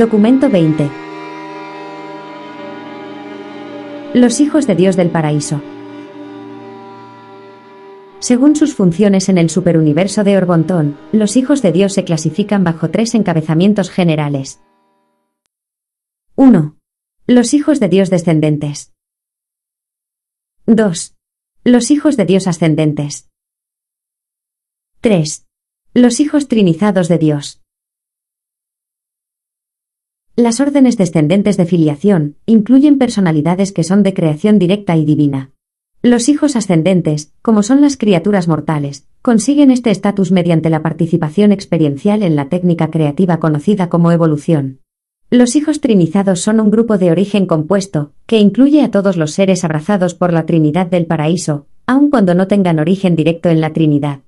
Documento 0.00 0.48
20. 0.48 0.90
Los 4.14 4.40
hijos 4.40 4.66
de 4.66 4.74
Dios 4.74 4.96
del 4.96 5.10
paraíso. 5.10 5.60
Según 8.18 8.56
sus 8.56 8.74
funciones 8.74 9.28
en 9.28 9.36
el 9.36 9.50
superuniverso 9.50 10.24
de 10.24 10.38
Orgontón, 10.38 10.96
los 11.12 11.36
hijos 11.36 11.60
de 11.60 11.72
Dios 11.72 11.92
se 11.92 12.04
clasifican 12.04 12.64
bajo 12.64 12.88
tres 12.88 13.14
encabezamientos 13.14 13.90
generales. 13.90 14.62
1. 16.34 16.78
Los 17.26 17.52
hijos 17.52 17.78
de 17.78 17.88
Dios 17.90 18.08
descendentes. 18.08 18.94
2. 20.64 21.14
Los 21.64 21.90
hijos 21.90 22.16
de 22.16 22.24
Dios 22.24 22.46
ascendentes. 22.46 23.28
3. 25.02 25.46
Los 25.92 26.20
hijos 26.20 26.48
trinizados 26.48 27.08
de 27.08 27.18
Dios. 27.18 27.59
Las 30.40 30.58
órdenes 30.58 30.96
descendentes 30.96 31.58
de 31.58 31.66
filiación 31.66 32.36
incluyen 32.46 32.96
personalidades 32.96 33.72
que 33.72 33.84
son 33.84 34.02
de 34.02 34.14
creación 34.14 34.58
directa 34.58 34.96
y 34.96 35.04
divina. 35.04 35.50
Los 36.00 36.30
hijos 36.30 36.56
ascendentes, 36.56 37.34
como 37.42 37.62
son 37.62 37.82
las 37.82 37.98
criaturas 37.98 38.48
mortales, 38.48 39.06
consiguen 39.20 39.70
este 39.70 39.90
estatus 39.90 40.32
mediante 40.32 40.70
la 40.70 40.80
participación 40.80 41.52
experiencial 41.52 42.22
en 42.22 42.36
la 42.36 42.48
técnica 42.48 42.90
creativa 42.90 43.38
conocida 43.38 43.90
como 43.90 44.12
evolución. 44.12 44.80
Los 45.28 45.56
hijos 45.56 45.82
trinizados 45.82 46.40
son 46.40 46.58
un 46.58 46.70
grupo 46.70 46.96
de 46.96 47.10
origen 47.10 47.44
compuesto, 47.44 48.14
que 48.24 48.38
incluye 48.38 48.82
a 48.82 48.90
todos 48.90 49.18
los 49.18 49.32
seres 49.32 49.62
abrazados 49.62 50.14
por 50.14 50.32
la 50.32 50.46
Trinidad 50.46 50.86
del 50.86 51.04
Paraíso, 51.04 51.66
aun 51.86 52.08
cuando 52.08 52.34
no 52.34 52.48
tengan 52.48 52.78
origen 52.78 53.14
directo 53.14 53.50
en 53.50 53.60
la 53.60 53.74
Trinidad. 53.74 54.20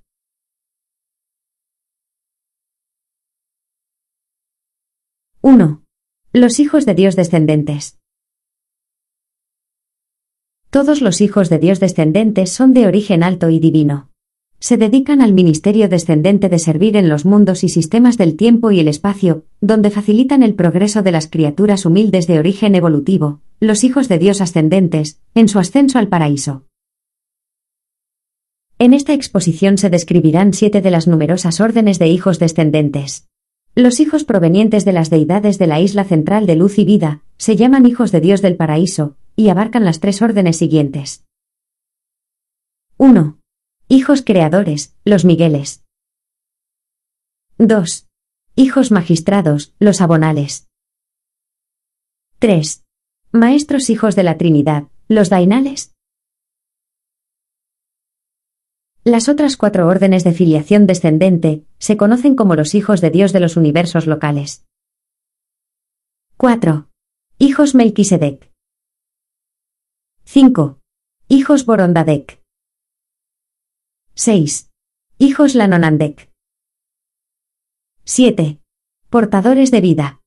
1. 5.40 5.81
Los 6.34 6.60
hijos 6.60 6.86
de 6.86 6.94
Dios 6.94 7.14
descendentes. 7.14 7.98
Todos 10.70 11.02
los 11.02 11.20
hijos 11.20 11.50
de 11.50 11.58
Dios 11.58 11.78
descendentes 11.78 12.50
son 12.50 12.72
de 12.72 12.86
origen 12.86 13.22
alto 13.22 13.50
y 13.50 13.58
divino. 13.58 14.08
Se 14.58 14.78
dedican 14.78 15.20
al 15.20 15.34
ministerio 15.34 15.90
descendente 15.90 16.48
de 16.48 16.58
servir 16.58 16.96
en 16.96 17.10
los 17.10 17.26
mundos 17.26 17.64
y 17.64 17.68
sistemas 17.68 18.16
del 18.16 18.38
tiempo 18.38 18.70
y 18.70 18.80
el 18.80 18.88
espacio, 18.88 19.44
donde 19.60 19.90
facilitan 19.90 20.42
el 20.42 20.54
progreso 20.54 21.02
de 21.02 21.12
las 21.12 21.28
criaturas 21.28 21.84
humildes 21.84 22.26
de 22.26 22.38
origen 22.38 22.76
evolutivo, 22.76 23.42
los 23.60 23.84
hijos 23.84 24.08
de 24.08 24.16
Dios 24.16 24.40
ascendentes, 24.40 25.20
en 25.34 25.48
su 25.48 25.58
ascenso 25.58 25.98
al 25.98 26.08
paraíso. 26.08 26.64
En 28.78 28.94
esta 28.94 29.12
exposición 29.12 29.76
se 29.76 29.90
describirán 29.90 30.54
siete 30.54 30.80
de 30.80 30.92
las 30.92 31.06
numerosas 31.06 31.60
órdenes 31.60 31.98
de 31.98 32.06
hijos 32.06 32.38
descendentes. 32.38 33.28
Los 33.74 34.00
hijos 34.00 34.24
provenientes 34.24 34.84
de 34.84 34.92
las 34.92 35.08
deidades 35.08 35.58
de 35.58 35.66
la 35.66 35.80
isla 35.80 36.05
central 36.05 36.44
de 36.44 36.56
luz 36.56 36.78
y 36.78 36.84
vida, 36.84 37.22
se 37.38 37.56
llaman 37.56 37.86
hijos 37.86 38.12
de 38.12 38.20
Dios 38.20 38.42
del 38.42 38.56
paraíso, 38.56 39.16
y 39.34 39.48
abarcan 39.48 39.86
las 39.86 39.98
tres 39.98 40.20
órdenes 40.20 40.58
siguientes. 40.58 41.24
1. 42.98 43.38
Hijos 43.88 44.22
creadores, 44.22 44.94
los 45.06 45.24
Migueles. 45.24 45.84
2. 47.56 48.08
Hijos 48.56 48.90
magistrados, 48.90 49.74
los 49.78 50.02
abonales. 50.02 50.68
3. 52.40 52.84
Maestros 53.32 53.88
hijos 53.88 54.16
de 54.16 54.22
la 54.22 54.36
Trinidad, 54.36 54.88
los 55.08 55.30
dainales. 55.30 55.92
Las 59.05 59.29
otras 59.29 59.57
cuatro 59.57 59.89
órdenes 59.89 60.23
de 60.23 60.33
filiación 60.33 60.86
descendente 60.86 61.67
se 61.80 61.96
conocen 61.96 62.36
como 62.36 62.55
los 62.55 62.77
hijos 62.77 63.01
de 63.01 63.11
Dios 63.11 63.33
de 63.33 63.40
los 63.40 63.57
universos 63.57 64.07
locales. 64.07 64.64
4. 66.36 66.89
Hijos 67.39 67.74
Melquisedec. 67.74 68.52
5. 70.23 70.79
Hijos 71.27 71.67
Borondadec. 71.67 72.41
6. 74.14 74.70
Hijos 75.18 75.57
Lanonandec. 75.57 76.30
7. 78.05 78.61
Portadores 79.11 79.73
de 79.73 79.80
vida. 79.80 80.20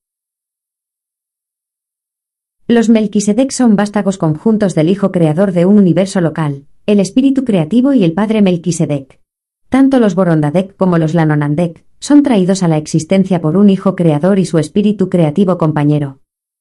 Los 2.68 2.90
Melquisedec 2.90 3.52
son 3.52 3.74
vástagos 3.74 4.18
conjuntos 4.18 4.74
del 4.74 4.90
Hijo 4.90 5.12
Creador 5.12 5.52
de 5.52 5.64
un 5.64 5.78
universo 5.78 6.20
local, 6.20 6.66
el 6.86 7.00
espíritu 7.00 7.44
creativo 7.44 7.94
y 7.94 8.04
el 8.04 8.12
padre 8.12 8.42
Melquisedec. 8.42 9.20
Tanto 9.68 9.98
los 9.98 10.14
Borondadec 10.14 10.76
como 10.76 10.98
los 10.98 11.14
Lanonandec 11.14 11.84
son 11.98 12.22
traídos 12.22 12.62
a 12.62 12.68
la 12.68 12.76
existencia 12.76 13.40
por 13.40 13.56
un 13.56 13.70
hijo 13.70 13.96
creador 13.96 14.38
y 14.38 14.44
su 14.44 14.58
espíritu 14.58 15.08
creativo 15.08 15.58
compañero. 15.58 16.20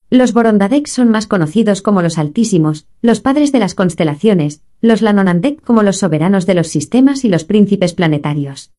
Los 0.10 0.34
Borondadec 0.34 0.88
son 0.88 1.10
más 1.10 1.28
conocidos 1.28 1.84
como 1.84 2.02
los 2.02 2.18
Altísimos, 2.18 2.88
los 3.04 3.22
padres 3.22 3.52
de 3.52 3.60
las 3.60 3.76
constelaciones, 3.76 4.64
los 4.82 5.04
Lanonandec 5.04 5.62
como 5.62 5.84
los 5.84 5.98
soberanos 5.98 6.48
de 6.48 6.56
los 6.56 6.70
sistemas 6.70 7.24
y 7.24 7.30
los 7.30 7.44
príncipes 7.44 7.94
planetarios. 7.94 8.72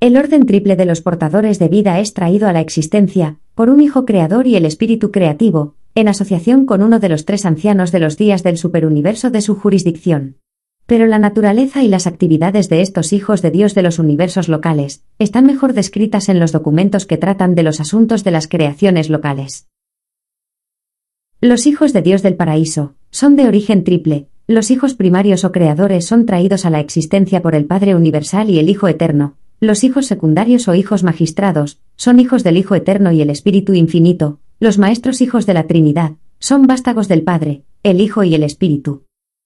El 0.00 0.18
orden 0.18 0.44
triple 0.44 0.76
de 0.76 0.84
los 0.84 1.00
portadores 1.00 1.58
de 1.58 1.68
vida 1.68 1.98
es 1.98 2.12
traído 2.12 2.46
a 2.46 2.52
la 2.52 2.60
existencia 2.60 3.38
por 3.54 3.70
un 3.70 3.80
hijo 3.80 4.04
creador 4.04 4.46
y 4.46 4.56
el 4.56 4.66
espíritu 4.66 5.10
creativo, 5.10 5.76
en 5.94 6.08
asociación 6.08 6.66
con 6.66 6.82
uno 6.82 7.00
de 7.00 7.08
los 7.08 7.24
tres 7.24 7.44
ancianos 7.44 7.92
de 7.92 8.00
los 8.00 8.16
días 8.16 8.42
del 8.42 8.56
superuniverso 8.56 9.30
de 9.30 9.40
su 9.40 9.56
jurisdicción. 9.56 10.36
Pero 10.86 11.06
la 11.06 11.18
naturaleza 11.18 11.82
y 11.82 11.88
las 11.88 12.06
actividades 12.06 12.68
de 12.68 12.80
estos 12.80 13.12
hijos 13.12 13.42
de 13.42 13.50
Dios 13.50 13.74
de 13.74 13.82
los 13.82 13.98
universos 13.98 14.48
locales 14.48 15.04
están 15.18 15.46
mejor 15.46 15.72
descritas 15.72 16.28
en 16.28 16.40
los 16.40 16.52
documentos 16.52 17.06
que 17.06 17.16
tratan 17.16 17.54
de 17.54 17.62
los 17.62 17.80
asuntos 17.80 18.24
de 18.24 18.30
las 18.32 18.48
creaciones 18.48 19.08
locales. 19.08 19.68
Los 21.40 21.66
hijos 21.66 21.92
de 21.92 22.02
Dios 22.02 22.22
del 22.22 22.36
paraíso 22.36 22.94
son 23.10 23.36
de 23.36 23.46
origen 23.46 23.84
triple, 23.84 24.28
los 24.46 24.70
hijos 24.70 24.94
primarios 24.94 25.44
o 25.44 25.52
creadores 25.52 26.06
son 26.06 26.26
traídos 26.26 26.66
a 26.66 26.70
la 26.70 26.80
existencia 26.80 27.40
por 27.40 27.54
el 27.54 27.66
Padre 27.66 27.94
Universal 27.94 28.50
y 28.50 28.58
el 28.58 28.68
Hijo 28.68 28.88
Eterno, 28.88 29.36
los 29.60 29.84
hijos 29.84 30.06
secundarios 30.06 30.66
o 30.68 30.74
hijos 30.74 31.04
magistrados 31.04 31.80
son 31.94 32.18
hijos 32.18 32.42
del 32.42 32.56
Hijo 32.56 32.74
Eterno 32.74 33.12
y 33.12 33.22
el 33.22 33.30
Espíritu 33.30 33.74
Infinito, 33.74 34.40
los 34.60 34.76
maestros 34.76 35.22
hijos 35.22 35.46
de 35.46 35.54
la 35.54 35.66
Trinidad, 35.66 36.12
son 36.38 36.66
vástagos 36.66 37.08
del 37.08 37.22
Padre, 37.22 37.64
el 37.82 37.98
Hijo 37.98 38.24
y 38.24 38.34
el 38.34 38.42
Espíritu. 38.42 39.04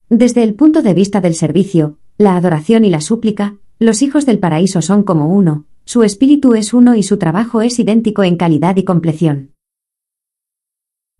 Desde 0.09 0.43
el 0.43 0.55
punto 0.55 0.81
de 0.81 0.93
vista 0.93 1.21
del 1.21 1.35
servicio, 1.35 1.97
la 2.17 2.35
adoración 2.35 2.83
y 2.83 2.89
la 2.89 2.99
súplica, 2.99 3.55
los 3.79 4.01
hijos 4.01 4.25
del 4.25 4.39
paraíso 4.39 4.81
son 4.81 5.03
como 5.03 5.29
uno, 5.29 5.65
su 5.85 6.03
espíritu 6.03 6.53
es 6.53 6.73
uno 6.73 6.95
y 6.95 7.03
su 7.03 7.17
trabajo 7.17 7.61
es 7.61 7.79
idéntico 7.79 8.23
en 8.23 8.35
calidad 8.35 8.75
y 8.75 8.83
compleción. 8.83 9.51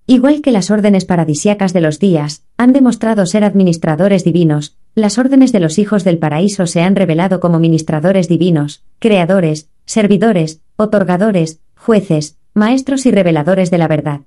Igual 0.07 0.41
que 0.41 0.51
las 0.51 0.71
órdenes 0.71 1.06
paradisiacas 1.06 1.71
de 1.71 1.81
los 1.81 1.98
días, 1.98 2.44
han 2.57 2.74
demostrado 2.74 3.25
ser 3.25 3.45
administradores 3.45 4.25
divinos, 4.25 4.77
las 4.94 5.18
órdenes 5.18 5.53
de 5.53 5.62
los 5.62 5.80
hijos 5.80 6.03
del 6.03 6.19
paraíso 6.19 6.68
se 6.68 6.81
han 6.81 6.98
revelado 6.98 7.39
como 7.39 7.59
ministradores 7.59 8.27
divinos, 8.27 8.83
creadores, 9.00 9.69
servidores, 9.86 10.62
otorgadores, 10.75 11.62
jueces, 11.77 12.38
maestros 12.56 13.06
y 13.06 13.12
reveladores 13.12 13.69
de 13.69 13.78
la 13.78 13.90
verdad. 13.90 14.22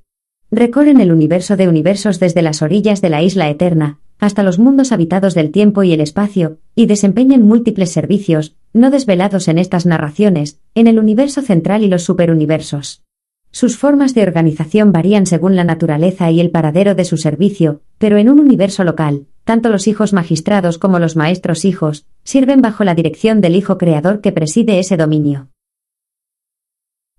Recorren 0.51 1.01
el 1.01 1.13
universo 1.13 1.57
de 1.57 1.67
universos 1.67 2.21
desde 2.21 2.43
las 2.43 2.61
orillas 2.61 3.01
de 3.01 3.09
la 3.09 3.23
isla 3.23 3.49
eterna, 3.49 4.01
hasta 4.19 4.43
los 4.43 4.59
mundos 4.59 4.93
habitados 4.93 5.33
del 5.35 5.51
tiempo 5.51 5.83
y 5.83 5.95
el 5.95 6.03
espacio, 6.03 6.59
y 6.75 6.85
desempeñan 6.85 7.43
múltiples 7.43 7.91
servicios, 7.91 8.55
no 8.75 8.91
desvelados 8.91 9.49
en 9.49 9.57
estas 9.57 9.87
narraciones, 9.87 10.61
en 10.75 10.89
el 10.89 10.99
universo 10.99 11.41
central 11.41 11.83
y 11.85 11.89
los 11.89 12.03
superuniversos. 12.03 13.03
Sus 13.51 13.79
formas 13.79 14.15
de 14.15 14.25
organización 14.25 14.93
varían 14.93 15.25
según 15.25 15.57
la 15.57 15.65
naturaleza 15.65 16.31
y 16.31 16.41
el 16.41 16.51
paradero 16.51 16.95
de 16.95 17.07
su 17.07 17.17
servicio, 17.17 17.81
pero 17.97 18.19
en 18.19 18.29
un 18.29 18.41
universo 18.41 18.85
local, 18.85 19.25
tanto 19.45 19.71
los 19.71 19.89
hijos 19.89 20.13
magistrados 20.13 20.77
como 20.77 20.99
los 20.99 21.17
maestros 21.17 21.65
hijos, 21.65 22.05
sirven 22.25 22.61
bajo 22.61 22.85
la 22.85 22.95
dirección 22.95 23.41
del 23.41 23.57
Hijo 23.57 23.79
Creador 23.79 24.21
que 24.21 24.33
preside 24.33 24.79
ese 24.79 24.99
dominio. 24.99 25.49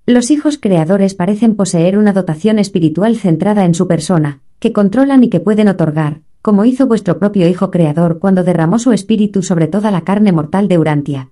Los 0.09 0.31
hijos 0.31 0.57
creadores 0.57 1.13
parecen 1.13 1.55
poseer 1.55 1.95
una 1.95 2.13
dotación 2.13 2.57
espiritual 2.57 3.15
centrada 3.15 3.63
en 3.63 3.75
su 3.75 3.87
persona, 3.87 4.41
que 4.57 4.73
controlan 4.73 5.23
y 5.23 5.29
que 5.29 5.39
pueden 5.39 5.67
otorgar, 5.67 6.21
como 6.41 6.65
hizo 6.65 6.87
vuestro 6.87 7.19
propio 7.19 7.47
Hijo 7.47 7.69
Creador 7.69 8.17
cuando 8.17 8.43
derramó 8.43 8.79
su 8.79 8.91
espíritu 8.91 9.43
sobre 9.43 9.67
toda 9.67 9.91
la 9.91 10.01
carne 10.01 10.31
mortal 10.31 10.67
de 10.67 10.79
Urantia. 10.79 11.29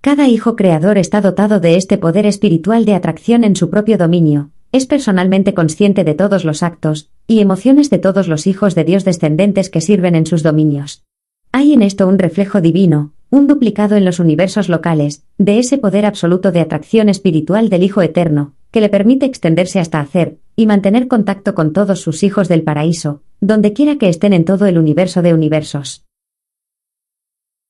Cada 0.00 0.28
hijo 0.28 0.54
creador 0.54 0.96
está 0.96 1.20
dotado 1.20 1.58
de 1.58 1.74
este 1.74 1.98
poder 1.98 2.24
espiritual 2.24 2.84
de 2.84 2.94
atracción 2.94 3.42
en 3.42 3.56
su 3.56 3.68
propio 3.68 3.98
dominio, 3.98 4.50
es 4.70 4.86
personalmente 4.86 5.52
consciente 5.52 6.04
de 6.04 6.14
todos 6.14 6.44
los 6.44 6.62
actos 6.62 7.10
y 7.26 7.40
emociones 7.40 7.90
de 7.90 7.98
todos 7.98 8.28
los 8.28 8.46
hijos 8.46 8.76
de 8.76 8.84
Dios 8.84 9.04
descendentes 9.04 9.70
que 9.70 9.80
sirven 9.80 10.14
en 10.14 10.26
sus 10.26 10.44
dominios. 10.44 11.02
Hay 11.50 11.72
en 11.72 11.82
esto 11.82 12.06
un 12.06 12.20
reflejo 12.20 12.60
divino, 12.60 13.10
un 13.30 13.46
duplicado 13.46 13.96
en 13.96 14.04
los 14.04 14.18
universos 14.18 14.68
locales, 14.68 15.24
de 15.38 15.58
ese 15.58 15.78
poder 15.78 16.04
absoluto 16.04 16.50
de 16.50 16.60
atracción 16.60 17.08
espiritual 17.08 17.68
del 17.68 17.84
Hijo 17.84 18.02
Eterno, 18.02 18.54
que 18.72 18.80
le 18.80 18.88
permite 18.88 19.24
extenderse 19.24 19.78
hasta 19.78 20.00
hacer 20.00 20.38
y 20.56 20.66
mantener 20.66 21.08
contacto 21.08 21.54
con 21.54 21.72
todos 21.72 22.00
sus 22.00 22.22
hijos 22.22 22.48
del 22.48 22.62
paraíso, 22.62 23.22
donde 23.40 23.72
quiera 23.72 23.96
que 23.96 24.08
estén 24.08 24.32
en 24.32 24.44
todo 24.44 24.66
el 24.66 24.78
universo 24.78 25.22
de 25.22 25.32
universos. 25.32 26.04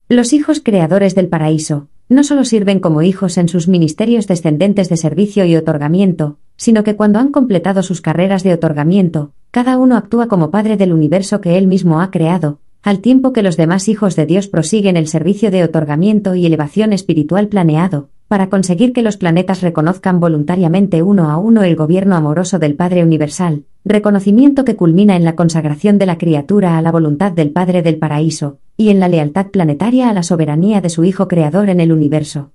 Los 0.09 0.33
hijos 0.33 0.61
creadores 0.61 1.15
del 1.15 1.29
paraíso 1.29 1.89
no 2.09 2.25
solo 2.25 2.45
sirven 2.45 2.81
como 2.81 3.03
hijos 3.03 3.39
en 3.39 3.47
sus 3.47 3.69
ministerios 3.69 4.27
descendentes 4.27 4.89
de 4.89 4.97
servicio 4.97 5.45
y 5.45 5.55
otorgamiento, 5.55 6.39
sino 6.57 6.83
que 6.83 6.97
cuando 6.97 7.21
han 7.21 7.31
completado 7.31 7.85
sus 7.85 8.01
carreras 8.01 8.43
de 8.43 8.53
otorgamiento, 8.53 9.33
cada 9.53 9.79
uno 9.79 9.97
actúa 9.97 10.27
como 10.27 10.51
padre 10.51 10.77
del 10.77 10.93
universo 10.93 11.41
que 11.41 11.57
él 11.57 11.69
mismo 11.69 12.01
ha 12.01 12.11
creado, 12.11 12.59
al 12.83 13.01
tiempo 13.01 13.33
que 13.33 13.43
los 13.43 13.57
demás 13.57 13.89
hijos 13.89 14.17
de 14.17 14.27
Dios 14.27 14.49
prosiguen 14.49 14.97
el 14.97 15.07
servicio 15.07 15.51
de 15.51 15.65
otorgamiento 15.65 16.35
y 16.35 16.47
elevación 16.47 16.93
espiritual 16.93 17.49
planeado, 17.49 18.09
para 18.27 18.49
conseguir 18.49 18.93
que 18.93 19.03
los 19.03 19.17
planetas 19.17 19.61
reconozcan 19.61 20.21
voluntariamente 20.21 21.03
uno 21.03 21.31
a 21.31 21.37
uno 21.37 21.63
el 21.63 21.77
gobierno 21.77 22.17
amoroso 22.17 22.59
del 22.59 22.77
Padre 22.77 23.03
Universal, 23.03 23.65
reconocimiento 23.85 24.65
que 24.65 24.77
culmina 24.77 25.17
en 25.17 25.25
la 25.25 25.37
consagración 25.37 25.99
de 25.99 26.07
la 26.07 26.17
criatura 26.17 26.79
a 26.79 26.83
la 26.83 26.93
voluntad 26.93 27.33
del 27.33 27.51
Padre 27.51 27.83
del 27.83 27.99
Paraíso, 27.99 28.59
y 28.77 28.89
en 28.91 29.01
la 29.01 29.09
lealtad 29.09 29.49
planetaria 29.49 30.09
a 30.09 30.13
la 30.13 30.23
soberanía 30.23 30.81
de 30.81 30.91
su 30.91 31.05
Hijo 31.05 31.29
Creador 31.29 31.69
en 31.69 31.81
el 31.81 31.93
universo. 31.93 32.53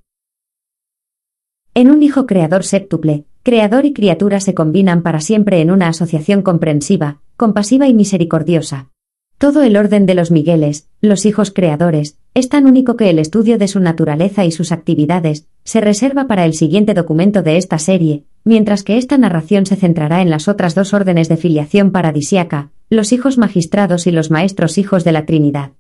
En 1.74 1.92
un 1.92 2.02
Hijo 2.02 2.26
Creador 2.26 2.64
séptuple, 2.64 3.26
Creador 3.44 3.86
y 3.86 3.94
criatura 3.94 4.40
se 4.40 4.56
combinan 4.56 5.04
para 5.04 5.20
siempre 5.20 5.62
en 5.62 5.70
una 5.70 5.90
asociación 5.90 6.42
comprensiva, 6.42 7.20
compasiva 7.38 7.88
y 7.88 7.94
misericordiosa. 7.94 8.90
Todo 9.38 9.64
el 9.64 9.76
orden 9.76 10.06
de 10.06 10.16
los 10.16 10.32
Migueles, 10.32 10.88
los 11.02 11.26
hijos 11.26 11.52
creadores, 11.52 12.18
es 12.34 12.48
tan 12.48 12.66
único 12.66 12.96
que 12.96 13.10
el 13.10 13.20
estudio 13.20 13.58
de 13.58 13.68
su 13.68 13.82
naturaleza 13.82 14.46
y 14.46 14.52
sus 14.52 14.72
actividades 14.72 15.48
se 15.66 15.82
reserva 15.82 16.26
para 16.26 16.46
el 16.46 16.54
siguiente 16.54 16.94
documento 16.94 17.44
de 17.44 17.58
esta 17.58 17.78
serie, 17.78 18.24
mientras 18.46 18.84
que 18.84 18.98
esta 18.98 19.18
narración 19.18 19.66
se 19.66 19.76
centrará 19.76 20.22
en 20.22 20.30
las 20.30 20.48
otras 20.48 20.74
dos 20.74 20.94
órdenes 20.94 21.28
de 21.28 21.36
filiación 21.36 21.92
paradisiaca, 21.92 22.72
los 22.90 23.12
hijos 23.12 23.38
magistrados 23.38 24.08
y 24.08 24.12
los 24.12 24.32
maestros 24.32 24.78
hijos 24.78 25.04
de 25.04 25.12
la 25.12 25.26
Trinidad. 25.26 25.74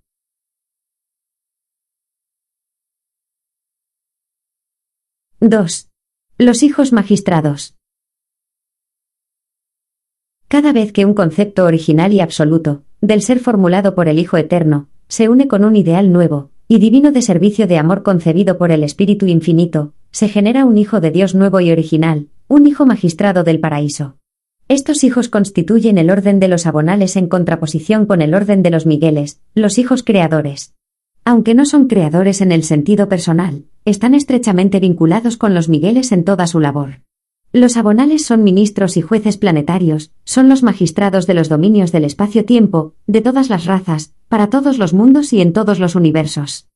2. 5.39 5.89
Los 6.39 6.63
hijos 6.63 6.91
magistrados. 6.91 7.75
Cada 10.47 10.73
vez 10.73 10.91
que 10.91 11.05
un 11.05 11.13
concepto 11.13 11.65
original 11.65 12.13
y 12.13 12.19
absoluto, 12.19 12.84
del 13.01 13.21
ser 13.21 13.39
formulado 13.39 13.95
por 13.95 14.07
el 14.07 14.19
Hijo 14.19 14.37
Eterno, 14.37 14.87
se 15.07 15.29
une 15.29 15.47
con 15.47 15.63
un 15.63 15.75
ideal 15.75 16.11
nuevo, 16.11 16.49
y 16.67 16.79
divino 16.79 17.11
de 17.11 17.21
servicio 17.21 17.67
de 17.67 17.77
amor 17.77 18.03
concebido 18.03 18.57
por 18.57 18.71
el 18.71 18.83
Espíritu 18.83 19.27
Infinito, 19.27 19.93
se 20.11 20.29
genera 20.29 20.65
un 20.65 20.77
Hijo 20.77 20.99
de 20.99 21.11
Dios 21.11 21.35
nuevo 21.35 21.59
y 21.59 21.71
original, 21.71 22.27
un 22.47 22.67
Hijo 22.67 22.85
magistrado 22.85 23.43
del 23.43 23.59
paraíso. 23.59 24.15
Estos 24.67 25.03
hijos 25.03 25.29
constituyen 25.29 25.99
el 25.99 26.09
orden 26.09 26.39
de 26.39 26.47
los 26.47 26.65
abonales 26.65 27.17
en 27.17 27.27
contraposición 27.27 28.07
con 28.07 28.21
el 28.21 28.33
orden 28.33 28.63
de 28.63 28.71
los 28.71 28.87
Migueles, 28.87 29.39
los 29.53 29.77
hijos 29.77 30.01
creadores. 30.01 30.73
Aunque 31.23 31.53
no 31.53 31.65
son 31.65 31.87
creadores 31.87 32.41
en 32.41 32.51
el 32.51 32.63
sentido 32.63 33.07
personal, 33.07 33.65
están 33.85 34.15
estrechamente 34.15 34.79
vinculados 34.79 35.37
con 35.37 35.53
los 35.53 35.69
Migueles 35.69 36.11
en 36.11 36.23
toda 36.23 36.47
su 36.47 36.59
labor. 36.59 37.04
Los 37.55 37.77
abonales 37.77 38.25
son 38.25 38.43
ministros 38.43 38.97
y 38.97 39.01
jueces 39.01 39.37
planetarios, 39.37 40.11
son 40.25 40.49
los 40.49 40.61
magistrados 40.61 41.25
de 41.25 41.35
los 41.35 41.47
dominios 41.47 41.93
del 41.93 42.03
espacio-tiempo, 42.03 42.95
de 43.07 43.21
todas 43.21 43.49
las 43.49 43.63
razas, 43.63 44.13
para 44.27 44.49
todos 44.49 44.77
los 44.77 44.93
mundos 44.93 45.31
y 45.31 45.39
en 45.39 45.53
todos 45.53 45.79
los 45.79 45.95
universos. 45.95 46.67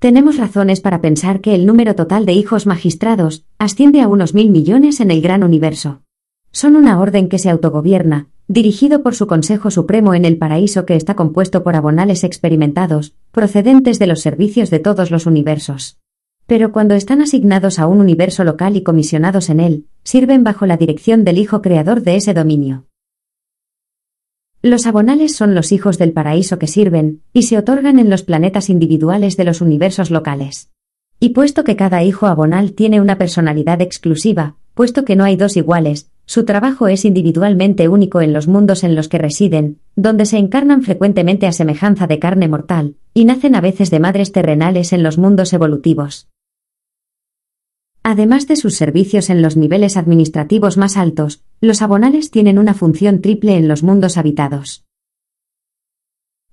Tenemos 0.00 0.36
razones 0.36 0.80
para 0.80 1.00
pensar 1.00 1.40
que 1.40 1.54
el 1.54 1.64
número 1.64 1.94
total 1.94 2.26
de 2.26 2.32
hijos 2.32 2.66
magistrados 2.66 3.44
asciende 3.56 4.00
a 4.00 4.08
unos 4.08 4.34
mil 4.34 4.50
millones 4.50 4.98
en 4.98 5.12
el 5.12 5.22
gran 5.22 5.44
universo. 5.44 6.02
Son 6.50 6.74
una 6.74 6.98
orden 6.98 7.28
que 7.28 7.38
se 7.38 7.50
autogobierna, 7.50 8.26
dirigido 8.48 9.04
por 9.04 9.14
su 9.14 9.28
Consejo 9.28 9.70
Supremo 9.70 10.14
en 10.14 10.24
el 10.24 10.38
paraíso 10.38 10.86
que 10.86 10.96
está 10.96 11.14
compuesto 11.14 11.62
por 11.62 11.76
abonales 11.76 12.24
experimentados, 12.24 13.14
procedentes 13.30 14.00
de 14.00 14.08
los 14.08 14.22
servicios 14.22 14.70
de 14.70 14.80
todos 14.80 15.12
los 15.12 15.26
universos. 15.26 16.00
Pero 16.46 16.72
cuando 16.72 16.94
están 16.94 17.22
asignados 17.22 17.78
a 17.78 17.86
un 17.86 18.00
universo 18.00 18.44
local 18.44 18.76
y 18.76 18.82
comisionados 18.82 19.48
en 19.48 19.60
él, 19.60 19.86
sirven 20.02 20.44
bajo 20.44 20.66
la 20.66 20.76
dirección 20.76 21.24
del 21.24 21.38
Hijo 21.38 21.62
Creador 21.62 22.02
de 22.02 22.16
ese 22.16 22.34
dominio. 22.34 22.86
Los 24.60 24.86
abonales 24.86 25.36
son 25.36 25.54
los 25.54 25.72
hijos 25.72 25.98
del 25.98 26.12
paraíso 26.12 26.58
que 26.58 26.66
sirven, 26.66 27.20
y 27.32 27.42
se 27.42 27.58
otorgan 27.58 27.98
en 27.98 28.08
los 28.08 28.22
planetas 28.22 28.70
individuales 28.70 29.36
de 29.36 29.44
los 29.44 29.60
universos 29.60 30.10
locales. 30.10 30.70
Y 31.20 31.30
puesto 31.30 31.64
que 31.64 31.76
cada 31.76 32.02
hijo 32.02 32.26
abonal 32.26 32.72
tiene 32.72 33.00
una 33.00 33.18
personalidad 33.18 33.80
exclusiva, 33.80 34.56
puesto 34.74 35.04
que 35.04 35.16
no 35.16 35.24
hay 35.24 35.36
dos 35.36 35.56
iguales, 35.56 36.10
su 36.26 36.44
trabajo 36.44 36.88
es 36.88 37.04
individualmente 37.04 37.88
único 37.88 38.22
en 38.22 38.32
los 38.32 38.48
mundos 38.48 38.84
en 38.84 38.94
los 38.94 39.08
que 39.08 39.18
residen, 39.18 39.80
donde 39.96 40.24
se 40.24 40.38
encarnan 40.38 40.82
frecuentemente 40.82 41.46
a 41.46 41.52
semejanza 41.52 42.06
de 42.06 42.18
carne 42.18 42.48
mortal, 42.48 42.96
y 43.12 43.26
nacen 43.26 43.54
a 43.54 43.60
veces 43.60 43.90
de 43.90 44.00
madres 44.00 44.32
terrenales 44.32 44.92
en 44.92 45.02
los 45.02 45.18
mundos 45.18 45.52
evolutivos. 45.52 46.28
Además 48.06 48.46
de 48.46 48.56
sus 48.56 48.74
servicios 48.74 49.30
en 49.30 49.40
los 49.40 49.56
niveles 49.56 49.96
administrativos 49.96 50.76
más 50.76 50.98
altos, 50.98 51.42
los 51.62 51.80
abonales 51.80 52.30
tienen 52.30 52.58
una 52.58 52.74
función 52.74 53.22
triple 53.22 53.56
en 53.56 53.66
los 53.66 53.82
mundos 53.82 54.18
habitados. 54.18 54.84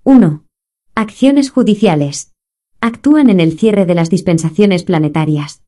1. 0.05 0.45
Acciones 0.95 1.51
judiciales. 1.51 2.31
Actúan 2.79 3.29
en 3.29 3.41
el 3.41 3.59
cierre 3.59 3.85
de 3.85 3.95
las 3.95 4.09
dispensaciones 4.09 4.83
planetarias. 4.83 5.61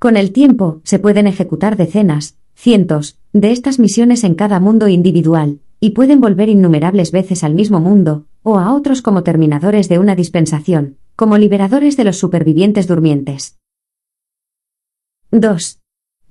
Con 0.00 0.16
el 0.16 0.32
tiempo, 0.32 0.80
se 0.82 0.98
pueden 0.98 1.28
ejecutar 1.28 1.76
decenas, 1.76 2.36
cientos, 2.56 3.16
de 3.32 3.52
estas 3.52 3.78
misiones 3.78 4.24
en 4.24 4.34
cada 4.34 4.58
mundo 4.58 4.88
individual, 4.88 5.60
y 5.78 5.90
pueden 5.90 6.20
volver 6.20 6.48
innumerables 6.48 7.12
veces 7.12 7.44
al 7.44 7.54
mismo 7.54 7.78
mundo, 7.78 8.26
o 8.42 8.58
a 8.58 8.74
otros 8.74 9.02
como 9.02 9.22
terminadores 9.22 9.88
de 9.88 10.00
una 10.00 10.16
dispensación, 10.16 10.96
como 11.14 11.38
liberadores 11.38 11.96
de 11.96 12.02
los 12.02 12.18
supervivientes 12.18 12.88
durmientes. 12.88 13.56
2. 15.30 15.80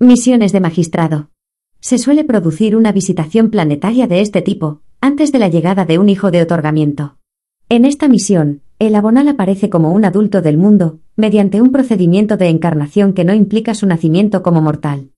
Misiones 0.00 0.50
de 0.50 0.58
magistrado. 0.58 1.30
Se 1.78 1.98
suele 1.98 2.24
producir 2.24 2.74
una 2.74 2.90
visitación 2.90 3.48
planetaria 3.48 4.08
de 4.08 4.20
este 4.20 4.42
tipo, 4.42 4.80
antes 5.00 5.30
de 5.30 5.38
la 5.38 5.46
llegada 5.46 5.84
de 5.84 6.00
un 6.00 6.08
hijo 6.08 6.32
de 6.32 6.42
otorgamiento. 6.42 7.16
En 7.68 7.84
esta 7.84 8.08
misión, 8.08 8.62
el 8.80 8.96
abonal 8.96 9.28
aparece 9.28 9.70
como 9.70 9.92
un 9.92 10.04
adulto 10.04 10.42
del 10.42 10.58
mundo, 10.58 10.98
mediante 11.14 11.62
un 11.62 11.70
procedimiento 11.70 12.36
de 12.36 12.48
encarnación 12.48 13.12
que 13.12 13.24
no 13.24 13.34
implica 13.34 13.72
su 13.74 13.86
nacimiento 13.86 14.42
como 14.42 14.62
mortal. 14.62 15.12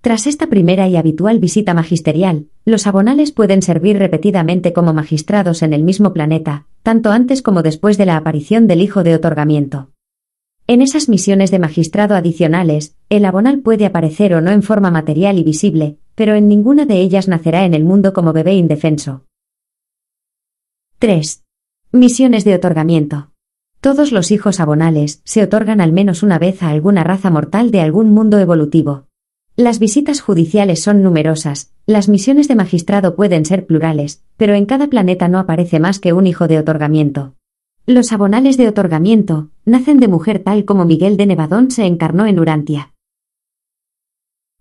Tras 0.00 0.26
esta 0.26 0.48
primera 0.48 0.88
y 0.88 0.96
habitual 0.96 1.38
visita 1.38 1.72
magisterial, 1.72 2.48
los 2.64 2.88
abonales 2.88 3.30
pueden 3.30 3.62
servir 3.62 3.96
repetidamente 3.96 4.72
como 4.72 4.92
magistrados 4.92 5.62
en 5.62 5.72
el 5.72 5.84
mismo 5.84 6.12
planeta, 6.12 6.66
tanto 6.82 7.12
antes 7.12 7.42
como 7.42 7.62
después 7.62 7.96
de 7.96 8.06
la 8.06 8.16
aparición 8.16 8.66
del 8.66 8.82
hijo 8.82 9.04
de 9.04 9.14
otorgamiento. 9.14 9.93
En 10.66 10.80
esas 10.80 11.10
misiones 11.10 11.50
de 11.50 11.58
magistrado 11.58 12.14
adicionales, 12.14 12.96
el 13.10 13.26
abonal 13.26 13.58
puede 13.58 13.84
aparecer 13.84 14.32
o 14.32 14.40
no 14.40 14.50
en 14.50 14.62
forma 14.62 14.90
material 14.90 15.38
y 15.38 15.42
visible, 15.42 15.98
pero 16.14 16.34
en 16.34 16.48
ninguna 16.48 16.86
de 16.86 17.02
ellas 17.02 17.28
nacerá 17.28 17.66
en 17.66 17.74
el 17.74 17.84
mundo 17.84 18.14
como 18.14 18.32
bebé 18.32 18.54
indefenso. 18.54 19.26
3. 21.00 21.44
Misiones 21.92 22.46
de 22.46 22.54
otorgamiento. 22.54 23.30
Todos 23.82 24.10
los 24.10 24.30
hijos 24.30 24.58
abonales 24.58 25.20
se 25.24 25.42
otorgan 25.42 25.82
al 25.82 25.92
menos 25.92 26.22
una 26.22 26.38
vez 26.38 26.62
a 26.62 26.70
alguna 26.70 27.04
raza 27.04 27.28
mortal 27.28 27.70
de 27.70 27.82
algún 27.82 28.08
mundo 28.08 28.38
evolutivo. 28.38 29.04
Las 29.56 29.78
visitas 29.78 30.22
judiciales 30.22 30.82
son 30.82 31.02
numerosas, 31.02 31.74
las 31.84 32.08
misiones 32.08 32.48
de 32.48 32.54
magistrado 32.54 33.16
pueden 33.16 33.44
ser 33.44 33.66
plurales, 33.66 34.24
pero 34.38 34.54
en 34.54 34.64
cada 34.64 34.86
planeta 34.86 35.28
no 35.28 35.38
aparece 35.38 35.78
más 35.78 36.00
que 36.00 36.14
un 36.14 36.26
hijo 36.26 36.48
de 36.48 36.58
otorgamiento. 36.58 37.34
Los 37.86 38.12
abonales 38.12 38.56
de 38.56 38.66
otorgamiento 38.66 39.50
nacen 39.66 40.00
de 40.00 40.08
mujer 40.08 40.38
tal 40.38 40.64
como 40.64 40.86
Miguel 40.86 41.18
de 41.18 41.26
Nevadón 41.26 41.70
se 41.70 41.84
encarnó 41.84 42.24
en 42.24 42.40
Urantia. 42.40 42.94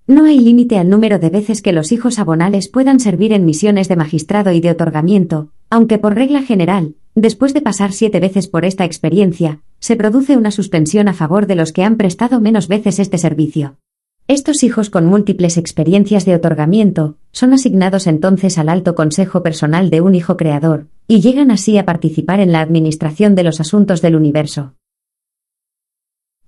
No 0.06 0.26
hay 0.26 0.42
límite 0.42 0.78
al 0.78 0.90
número 0.90 1.20
de 1.20 1.30
veces 1.30 1.62
que 1.62 1.72
los 1.72 1.94
hijos 1.94 2.20
abonales 2.20 2.68
puedan 2.68 3.00
servir 3.00 3.32
en 3.32 3.46
misiones 3.46 3.88
de 3.88 3.96
magistrado 3.96 4.52
y 4.52 4.60
de 4.60 4.72
otorgamiento, 4.72 5.54
aunque 5.70 6.00
por 6.00 6.16
regla 6.16 6.42
general, 6.42 6.96
después 7.16 7.54
de 7.54 7.62
pasar 7.62 7.94
siete 7.94 8.20
veces 8.20 8.50
por 8.50 8.66
esta 8.66 8.84
experiencia, 8.84 9.62
se 9.80 9.96
produce 9.96 10.36
una 10.36 10.52
suspensión 10.52 11.08
a 11.08 11.14
favor 11.14 11.48
de 11.48 11.56
los 11.56 11.72
que 11.72 11.86
han 11.86 11.96
prestado 11.96 12.42
menos 12.42 12.68
veces 12.68 13.00
este 13.00 13.18
servicio. 13.18 13.78
Estos 14.28 14.64
hijos 14.64 14.90
con 14.90 15.06
múltiples 15.06 15.56
experiencias 15.56 16.26
de 16.26 16.36
otorgamiento 16.36 17.16
son 17.34 17.52
asignados 17.52 18.08
entonces 18.08 18.58
al 18.58 18.70
alto 18.70 18.96
consejo 18.96 19.44
personal 19.44 19.90
de 19.90 20.00
un 20.00 20.16
hijo 20.16 20.38
creador, 20.38 20.88
y 21.08 21.20
llegan 21.20 21.52
así 21.52 21.78
a 21.78 21.86
participar 21.86 22.40
en 22.40 22.54
la 22.54 22.62
administración 22.62 23.36
de 23.36 23.44
los 23.44 23.60
asuntos 23.60 24.02
del 24.02 24.16
universo. 24.16 24.76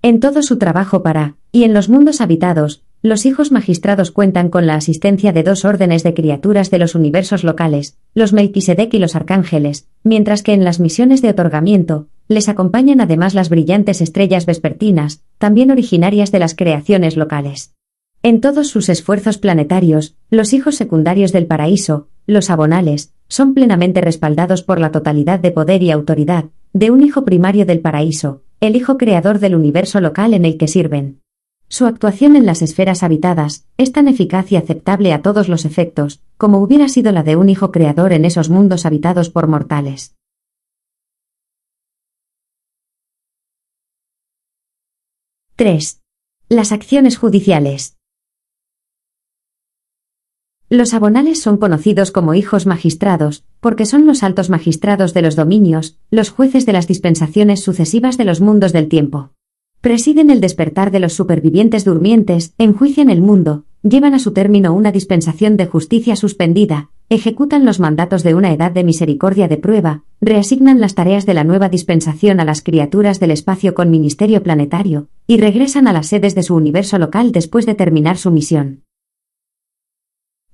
En 0.01 0.19
todo 0.19 0.43
su 0.43 0.57
trabajo 0.57 1.03
para, 1.03 1.35
y 1.51 1.63
en 1.63 1.73
los 1.73 1.89
mundos 1.89 2.21
habitados, 2.21 2.83
los 3.01 3.25
hijos 3.25 3.51
magistrados 3.51 4.11
cuentan 4.11 4.49
con 4.49 4.65
la 4.65 4.75
asistencia 4.75 5.31
de 5.31 5.43
dos 5.43 5.65
órdenes 5.65 6.03
de 6.03 6.13
criaturas 6.13 6.71
de 6.71 6.79
los 6.79 6.95
universos 6.95 7.43
locales, 7.43 7.97
los 8.13 8.33
Melquisedec 8.33 8.93
y 8.93 8.99
los 8.99 9.15
arcángeles, 9.15 9.87
mientras 10.03 10.41
que 10.41 10.53
en 10.53 10.63
las 10.63 10.79
misiones 10.79 11.21
de 11.21 11.29
otorgamiento, 11.29 12.07
les 12.27 12.49
acompañan 12.49 13.01
además 13.01 13.35
las 13.35 13.49
brillantes 13.49 14.01
estrellas 14.01 14.45
vespertinas, 14.47 15.23
también 15.37 15.69
originarias 15.69 16.31
de 16.31 16.39
las 16.39 16.55
creaciones 16.55 17.15
locales. 17.15 17.74
En 18.27 18.41
todos 18.41 18.69
sus 18.69 18.89
esfuerzos 18.89 19.37
planetarios, 19.37 20.15
los 20.31 20.53
hijos 20.53 20.73
secundarios 20.73 21.31
del 21.31 21.45
paraíso, 21.45 22.07
los 22.25 22.49
abonales, 22.49 23.13
son 23.27 23.53
plenamente 23.53 24.01
respaldados 24.01 24.63
por 24.63 24.79
la 24.79 24.91
totalidad 24.91 25.39
de 25.39 25.51
poder 25.51 25.83
y 25.83 25.91
autoridad 25.91 26.45
de 26.73 26.89
un 26.89 27.03
hijo 27.03 27.23
primario 27.23 27.67
del 27.67 27.81
paraíso, 27.81 28.41
el 28.61 28.75
hijo 28.75 28.97
creador 28.97 29.37
del 29.37 29.53
universo 29.53 30.01
local 30.01 30.33
en 30.33 30.43
el 30.43 30.57
que 30.57 30.67
sirven. 30.67 31.21
Su 31.67 31.85
actuación 31.85 32.35
en 32.35 32.47
las 32.47 32.63
esferas 32.63 33.03
habitadas 33.03 33.67
es 33.77 33.91
tan 33.91 34.07
eficaz 34.07 34.51
y 34.51 34.55
aceptable 34.55 35.13
a 35.13 35.21
todos 35.21 35.47
los 35.47 35.63
efectos, 35.63 36.23
como 36.35 36.63
hubiera 36.63 36.89
sido 36.89 37.11
la 37.11 37.21
de 37.21 37.35
un 37.35 37.49
hijo 37.49 37.71
creador 37.71 38.11
en 38.11 38.25
esos 38.25 38.49
mundos 38.49 38.87
habitados 38.87 39.29
por 39.29 39.45
mortales. 39.45 40.15
3. 45.57 46.01
Las 46.49 46.71
acciones 46.71 47.19
judiciales. 47.19 47.99
Los 50.69 50.95
abonales 50.95 51.39
son 51.39 51.57
conocidos 51.57 52.11
como 52.11 52.33
hijos 52.33 52.65
magistrados, 52.65 53.43
porque 53.59 53.85
son 53.85 54.07
los 54.07 54.23
altos 54.23 54.49
magistrados 54.49 55.13
de 55.13 55.21
los 55.21 55.35
dominios, 55.35 55.99
los 56.09 56.31
jueces 56.31 56.65
de 56.65 56.73
las 56.73 56.87
dispensaciones 56.87 57.61
sucesivas 57.61 58.17
de 58.17 58.25
los 58.25 58.41
mundos 58.41 58.73
del 58.73 58.87
tiempo. 58.87 59.29
Presiden 59.81 60.31
el 60.31 60.41
despertar 60.41 60.89
de 60.89 60.99
los 60.99 61.13
supervivientes 61.13 61.85
durmientes, 61.85 62.55
enjuician 62.57 63.11
el 63.11 63.21
mundo, 63.21 63.65
llevan 63.83 64.15
a 64.15 64.19
su 64.19 64.33
término 64.33 64.73
una 64.73 64.91
dispensación 64.91 65.55
de 65.55 65.67
justicia 65.67 66.15
suspendida, 66.15 66.89
ejecutan 67.09 67.63
los 67.63 67.79
mandatos 67.79 68.23
de 68.23 68.33
una 68.33 68.51
edad 68.51 68.71
de 68.71 68.83
misericordia 68.83 69.47
de 69.47 69.57
prueba, 69.57 70.03
reasignan 70.19 70.81
las 70.81 70.95
tareas 70.95 71.27
de 71.27 71.35
la 71.35 71.43
nueva 71.43 71.69
dispensación 71.69 72.39
a 72.39 72.45
las 72.45 72.63
criaturas 72.63 73.19
del 73.19 73.29
espacio 73.29 73.75
con 73.75 73.91
ministerio 73.91 74.41
planetario, 74.41 75.09
y 75.27 75.37
regresan 75.37 75.87
a 75.87 75.93
las 75.93 76.07
sedes 76.07 76.33
de 76.33 76.41
su 76.41 76.55
universo 76.55 76.97
local 76.97 77.31
después 77.31 77.67
de 77.67 77.75
terminar 77.75 78.17
su 78.17 78.31
misión. 78.31 78.81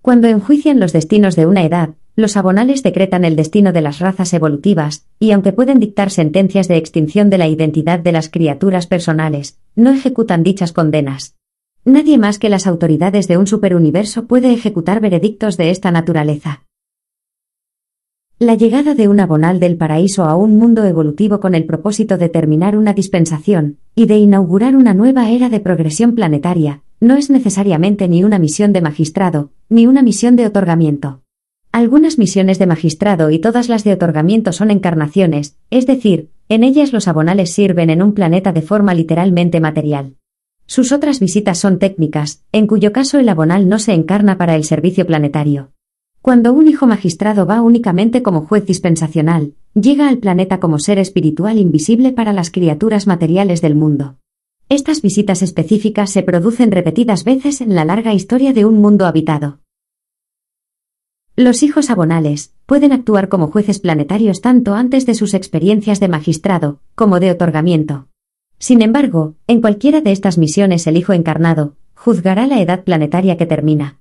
Cuando 0.01 0.27
enjuician 0.27 0.79
los 0.79 0.93
destinos 0.93 1.35
de 1.35 1.45
una 1.45 1.63
edad, 1.63 1.91
los 2.15 2.35
abonales 2.35 2.81
decretan 2.81 3.23
el 3.23 3.35
destino 3.35 3.71
de 3.71 3.81
las 3.81 3.99
razas 3.99 4.33
evolutivas, 4.33 5.05
y 5.19 5.31
aunque 5.31 5.53
pueden 5.53 5.79
dictar 5.79 6.09
sentencias 6.09 6.67
de 6.67 6.77
extinción 6.77 7.29
de 7.29 7.37
la 7.37 7.47
identidad 7.47 7.99
de 7.99 8.11
las 8.11 8.27
criaturas 8.27 8.87
personales, 8.87 9.59
no 9.75 9.91
ejecutan 9.91 10.41
dichas 10.41 10.73
condenas. 10.73 11.35
Nadie 11.85 12.17
más 12.17 12.39
que 12.39 12.49
las 12.49 12.65
autoridades 12.65 13.27
de 13.27 13.37
un 13.37 13.45
superuniverso 13.45 14.25
puede 14.25 14.51
ejecutar 14.51 15.01
veredictos 15.01 15.55
de 15.57 15.69
esta 15.69 15.91
naturaleza. 15.91 16.63
La 18.39 18.55
llegada 18.55 18.95
de 18.95 19.07
un 19.07 19.19
abonal 19.19 19.59
del 19.59 19.77
paraíso 19.77 20.23
a 20.23 20.35
un 20.35 20.57
mundo 20.57 20.83
evolutivo 20.83 21.39
con 21.39 21.53
el 21.53 21.65
propósito 21.65 22.17
de 22.17 22.27
terminar 22.27 22.75
una 22.75 22.93
dispensación, 22.93 23.77
y 23.93 24.07
de 24.07 24.17
inaugurar 24.17 24.75
una 24.75 24.95
nueva 24.95 25.29
era 25.29 25.49
de 25.49 25.59
progresión 25.59 26.15
planetaria, 26.15 26.81
no 27.01 27.17
es 27.17 27.31
necesariamente 27.31 28.07
ni 28.07 28.23
una 28.23 28.37
misión 28.37 28.73
de 28.73 28.81
magistrado, 28.81 29.49
ni 29.69 29.87
una 29.87 30.03
misión 30.03 30.35
de 30.35 30.45
otorgamiento. 30.45 31.23
Algunas 31.71 32.19
misiones 32.19 32.59
de 32.59 32.67
magistrado 32.67 33.31
y 33.31 33.39
todas 33.39 33.69
las 33.69 33.83
de 33.83 33.93
otorgamiento 33.93 34.51
son 34.51 34.69
encarnaciones, 34.69 35.57
es 35.71 35.87
decir, 35.87 36.29
en 36.47 36.63
ellas 36.63 36.93
los 36.93 37.07
abonales 37.07 37.51
sirven 37.51 37.89
en 37.89 38.03
un 38.03 38.13
planeta 38.13 38.53
de 38.53 38.61
forma 38.61 38.93
literalmente 38.93 39.59
material. 39.59 40.15
Sus 40.67 40.91
otras 40.91 41.19
visitas 41.19 41.57
son 41.57 41.79
técnicas, 41.79 42.43
en 42.51 42.67
cuyo 42.67 42.91
caso 42.91 43.17
el 43.17 43.29
abonal 43.29 43.67
no 43.67 43.79
se 43.79 43.93
encarna 43.93 44.37
para 44.37 44.55
el 44.55 44.63
servicio 44.63 45.07
planetario. 45.07 45.71
Cuando 46.21 46.53
un 46.53 46.67
hijo 46.67 46.85
magistrado 46.85 47.47
va 47.47 47.63
únicamente 47.63 48.21
como 48.21 48.41
juez 48.41 48.65
dispensacional, 48.67 49.53
llega 49.73 50.07
al 50.07 50.19
planeta 50.19 50.59
como 50.59 50.77
ser 50.77 50.99
espiritual 50.99 51.57
invisible 51.57 52.11
para 52.11 52.31
las 52.31 52.51
criaturas 52.51 53.07
materiales 53.07 53.59
del 53.61 53.73
mundo. 53.73 54.17
Estas 54.71 55.01
visitas 55.01 55.41
específicas 55.41 56.11
se 56.11 56.23
producen 56.23 56.71
repetidas 56.71 57.25
veces 57.25 57.59
en 57.59 57.75
la 57.75 57.83
larga 57.83 58.13
historia 58.13 58.53
de 58.53 58.63
un 58.63 58.79
mundo 58.79 59.05
habitado. 59.05 59.59
Los 61.35 61.61
hijos 61.61 61.89
abonales 61.89 62.53
pueden 62.67 62.93
actuar 62.93 63.27
como 63.27 63.47
jueces 63.47 63.79
planetarios 63.79 64.39
tanto 64.39 64.73
antes 64.73 65.05
de 65.05 65.13
sus 65.13 65.33
experiencias 65.33 65.99
de 65.99 66.07
magistrado 66.07 66.79
como 66.95 67.19
de 67.19 67.31
otorgamiento. 67.31 68.07
Sin 68.59 68.81
embargo, 68.81 69.35
en 69.45 69.59
cualquiera 69.59 69.99
de 69.99 70.13
estas 70.13 70.37
misiones 70.37 70.87
el 70.87 70.95
Hijo 70.95 71.11
encarnado 71.11 71.75
juzgará 71.93 72.47
la 72.47 72.61
edad 72.61 72.85
planetaria 72.85 73.35
que 73.35 73.45
termina. 73.45 73.99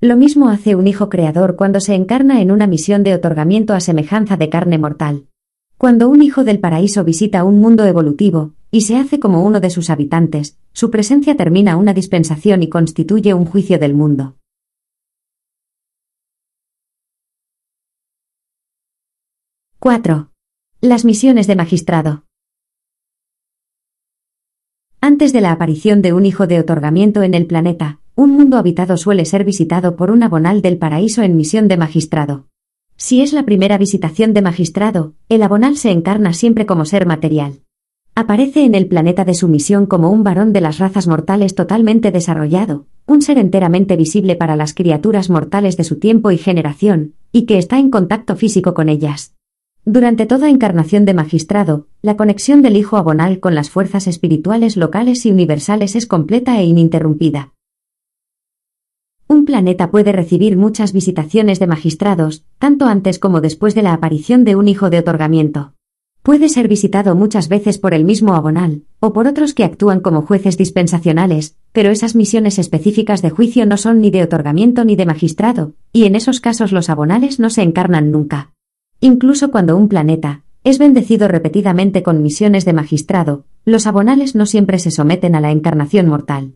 Lo 0.00 0.16
mismo 0.16 0.50
hace 0.50 0.76
un 0.76 0.86
Hijo 0.86 1.08
creador 1.08 1.56
cuando 1.56 1.80
se 1.80 1.96
encarna 1.96 2.40
en 2.40 2.52
una 2.52 2.68
misión 2.68 3.02
de 3.02 3.14
otorgamiento 3.14 3.74
a 3.74 3.80
semejanza 3.80 4.36
de 4.36 4.48
carne 4.48 4.78
mortal. 4.78 5.26
Cuando 5.78 6.08
un 6.08 6.22
Hijo 6.22 6.44
del 6.44 6.60
paraíso 6.60 7.02
visita 7.02 7.42
un 7.42 7.58
mundo 7.60 7.84
evolutivo, 7.86 8.52
y 8.72 8.80
se 8.80 8.96
hace 8.96 9.20
como 9.20 9.44
uno 9.44 9.60
de 9.60 9.68
sus 9.68 9.90
habitantes, 9.90 10.58
su 10.72 10.90
presencia 10.90 11.36
termina 11.36 11.76
una 11.76 11.92
dispensación 11.92 12.62
y 12.62 12.70
constituye 12.70 13.34
un 13.34 13.44
juicio 13.44 13.78
del 13.78 13.92
mundo. 13.92 14.36
4. 19.78 20.30
Las 20.80 21.04
misiones 21.04 21.46
de 21.46 21.54
magistrado. 21.54 22.24
Antes 25.02 25.34
de 25.34 25.42
la 25.42 25.52
aparición 25.52 26.00
de 26.00 26.14
un 26.14 26.24
hijo 26.24 26.46
de 26.46 26.58
otorgamiento 26.58 27.22
en 27.22 27.34
el 27.34 27.46
planeta, 27.46 28.00
un 28.14 28.30
mundo 28.30 28.56
habitado 28.56 28.96
suele 28.96 29.26
ser 29.26 29.44
visitado 29.44 29.96
por 29.96 30.10
un 30.10 30.22
abonal 30.22 30.62
del 30.62 30.78
paraíso 30.78 31.22
en 31.22 31.36
misión 31.36 31.68
de 31.68 31.76
magistrado. 31.76 32.46
Si 32.96 33.20
es 33.20 33.34
la 33.34 33.44
primera 33.44 33.76
visitación 33.76 34.32
de 34.32 34.40
magistrado, 34.40 35.14
el 35.28 35.42
abonal 35.42 35.76
se 35.76 35.90
encarna 35.90 36.32
siempre 36.32 36.64
como 36.64 36.86
ser 36.86 37.04
material. 37.04 37.62
Aparece 38.14 38.66
en 38.66 38.74
el 38.74 38.88
planeta 38.88 39.24
de 39.24 39.32
su 39.32 39.48
misión 39.48 39.86
como 39.86 40.10
un 40.10 40.22
varón 40.22 40.52
de 40.52 40.60
las 40.60 40.78
razas 40.78 41.08
mortales 41.08 41.54
totalmente 41.54 42.10
desarrollado, 42.10 42.84
un 43.06 43.22
ser 43.22 43.38
enteramente 43.38 43.96
visible 43.96 44.36
para 44.36 44.54
las 44.54 44.74
criaturas 44.74 45.30
mortales 45.30 45.78
de 45.78 45.84
su 45.84 45.98
tiempo 45.98 46.30
y 46.30 46.36
generación, 46.36 47.14
y 47.32 47.46
que 47.46 47.56
está 47.56 47.78
en 47.78 47.90
contacto 47.90 48.36
físico 48.36 48.74
con 48.74 48.90
ellas. 48.90 49.34
Durante 49.86 50.26
toda 50.26 50.50
encarnación 50.50 51.06
de 51.06 51.14
magistrado, 51.14 51.88
la 52.02 52.18
conexión 52.18 52.60
del 52.60 52.76
Hijo 52.76 52.98
Abonal 52.98 53.40
con 53.40 53.54
las 53.54 53.70
fuerzas 53.70 54.06
espirituales 54.06 54.76
locales 54.76 55.24
y 55.24 55.30
universales 55.32 55.96
es 55.96 56.06
completa 56.06 56.60
e 56.60 56.66
ininterrumpida. 56.66 57.54
Un 59.26 59.46
planeta 59.46 59.90
puede 59.90 60.12
recibir 60.12 60.58
muchas 60.58 60.92
visitaciones 60.92 61.58
de 61.58 61.66
magistrados, 61.66 62.44
tanto 62.58 62.84
antes 62.84 63.18
como 63.18 63.40
después 63.40 63.74
de 63.74 63.82
la 63.82 63.94
aparición 63.94 64.44
de 64.44 64.54
un 64.54 64.68
hijo 64.68 64.90
de 64.90 64.98
otorgamiento. 64.98 65.72
Puede 66.22 66.48
ser 66.48 66.68
visitado 66.68 67.16
muchas 67.16 67.48
veces 67.48 67.78
por 67.78 67.94
el 67.94 68.04
mismo 68.04 68.34
abonal, 68.34 68.82
o 69.00 69.12
por 69.12 69.26
otros 69.26 69.54
que 69.54 69.64
actúan 69.64 69.98
como 69.98 70.22
jueces 70.22 70.56
dispensacionales, 70.56 71.56
pero 71.72 71.90
esas 71.90 72.14
misiones 72.14 72.60
específicas 72.60 73.22
de 73.22 73.30
juicio 73.30 73.66
no 73.66 73.76
son 73.76 74.00
ni 74.00 74.12
de 74.12 74.22
otorgamiento 74.22 74.84
ni 74.84 74.94
de 74.94 75.04
magistrado, 75.04 75.74
y 75.92 76.04
en 76.04 76.14
esos 76.14 76.38
casos 76.38 76.70
los 76.70 76.90
abonales 76.90 77.40
no 77.40 77.50
se 77.50 77.62
encarnan 77.62 78.12
nunca. 78.12 78.52
Incluso 79.00 79.50
cuando 79.50 79.76
un 79.76 79.88
planeta 79.88 80.44
es 80.62 80.78
bendecido 80.78 81.26
repetidamente 81.26 82.04
con 82.04 82.22
misiones 82.22 82.64
de 82.64 82.72
magistrado, 82.72 83.44
los 83.64 83.88
abonales 83.88 84.36
no 84.36 84.46
siempre 84.46 84.78
se 84.78 84.92
someten 84.92 85.34
a 85.34 85.40
la 85.40 85.50
encarnación 85.50 86.06
mortal. 86.06 86.54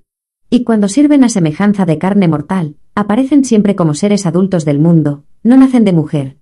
Y 0.49 0.63
cuando 0.63 0.89
sirven 0.89 1.25
a 1.25 1.29
semejanza 1.29 1.87
de 1.87 1.99
carne 1.99 2.29
mortal, 2.29 2.77
aparecen 2.95 3.45
siempre 3.45 3.75
como 3.75 3.95
seres 3.95 4.27
adultos 4.27 4.65
del 4.65 4.79
mundo, 4.79 5.25
no 5.43 5.57
nacen 5.57 5.85
de 5.85 5.93
mujer. 5.93 6.37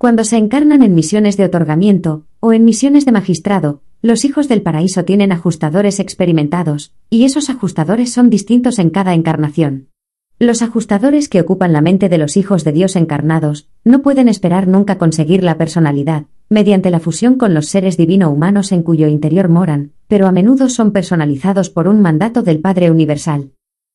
Cuando 0.00 0.24
se 0.24 0.38
encarnan 0.38 0.82
en 0.82 0.94
misiones 0.94 1.36
de 1.36 1.44
otorgamiento, 1.44 2.24
o 2.40 2.54
en 2.54 2.64
misiones 2.64 3.04
de 3.04 3.12
magistrado, 3.12 3.82
los 4.00 4.24
hijos 4.24 4.48
del 4.48 4.62
paraíso 4.62 5.04
tienen 5.04 5.30
ajustadores 5.30 6.00
experimentados, 6.00 6.94
y 7.10 7.24
esos 7.24 7.50
ajustadores 7.50 8.10
son 8.10 8.30
distintos 8.30 8.78
en 8.78 8.88
cada 8.88 9.12
encarnación. 9.12 9.88
Los 10.38 10.62
ajustadores 10.62 11.28
que 11.28 11.42
ocupan 11.42 11.74
la 11.74 11.82
mente 11.82 12.08
de 12.08 12.16
los 12.16 12.38
hijos 12.38 12.64
de 12.64 12.72
Dios 12.72 12.96
encarnados 12.96 13.68
no 13.84 14.00
pueden 14.00 14.28
esperar 14.28 14.68
nunca 14.68 14.96
conseguir 14.96 15.44
la 15.44 15.58
personalidad, 15.58 16.24
mediante 16.48 16.90
la 16.90 17.00
fusión 17.00 17.34
con 17.34 17.52
los 17.52 17.66
seres 17.66 17.98
divino-humanos 17.98 18.72
en 18.72 18.82
cuyo 18.82 19.06
interior 19.06 19.50
moran, 19.50 19.92
pero 20.08 20.26
a 20.26 20.32
menudo 20.32 20.70
son 20.70 20.92
personalizados 20.92 21.68
por 21.68 21.88
un 21.88 22.00
mandato 22.00 22.42
del 22.42 22.60
Padre 22.60 22.90
Universal. 22.90 23.50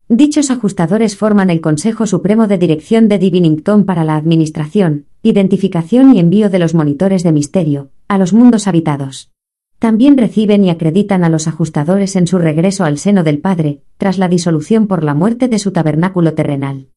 Dichos 0.07 0.51
ajustadores 0.51 1.17
forman 1.17 1.49
el 1.49 1.61
Consejo 1.61 2.05
Supremo 2.05 2.45
de 2.45 2.59
Dirección 2.59 3.07
de 3.07 3.17
Divinington 3.17 3.85
para 3.85 4.03
la 4.03 4.17
administración, 4.17 5.05
identificación 5.25 6.13
y 6.13 6.19
envío 6.19 6.51
de 6.51 6.59
los 6.59 6.75
monitores 6.75 7.23
de 7.23 7.31
misterio, 7.31 7.89
a 8.07 8.19
los 8.19 8.31
mundos 8.31 8.67
habitados. 8.67 9.31
También 9.79 10.19
reciben 10.19 10.63
y 10.63 10.69
acreditan 10.69 11.23
a 11.23 11.29
los 11.29 11.47
ajustadores 11.47 12.15
en 12.15 12.27
su 12.27 12.37
regreso 12.37 12.85
al 12.85 12.99
seno 12.99 13.23
del 13.23 13.39
Padre, 13.39 13.81
tras 13.97 14.19
la 14.19 14.27
disolución 14.27 14.85
por 14.85 15.03
la 15.03 15.15
muerte 15.15 15.47
de 15.47 15.57
su 15.57 15.71
tabernáculo 15.71 16.35
terrenal. 16.35 16.89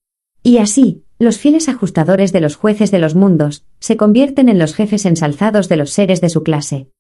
Y 0.43 0.59
así, 0.59 1.05
los 1.19 1.39
fieles 1.39 1.71
ajustadores 1.71 2.35
de 2.35 2.43
los 2.43 2.57
jueces 2.57 2.91
de 2.91 2.99
los 2.99 3.15
mundos, 3.15 3.65
se 3.79 3.97
convierten 3.97 4.51
en 4.51 4.59
los 4.59 4.75
jefes 4.75 5.07
ensalzados 5.07 5.71
de 5.71 5.77
los 5.77 5.91
seres 5.91 6.21
de 6.21 6.29
su 6.29 6.43
clase. 6.43 6.91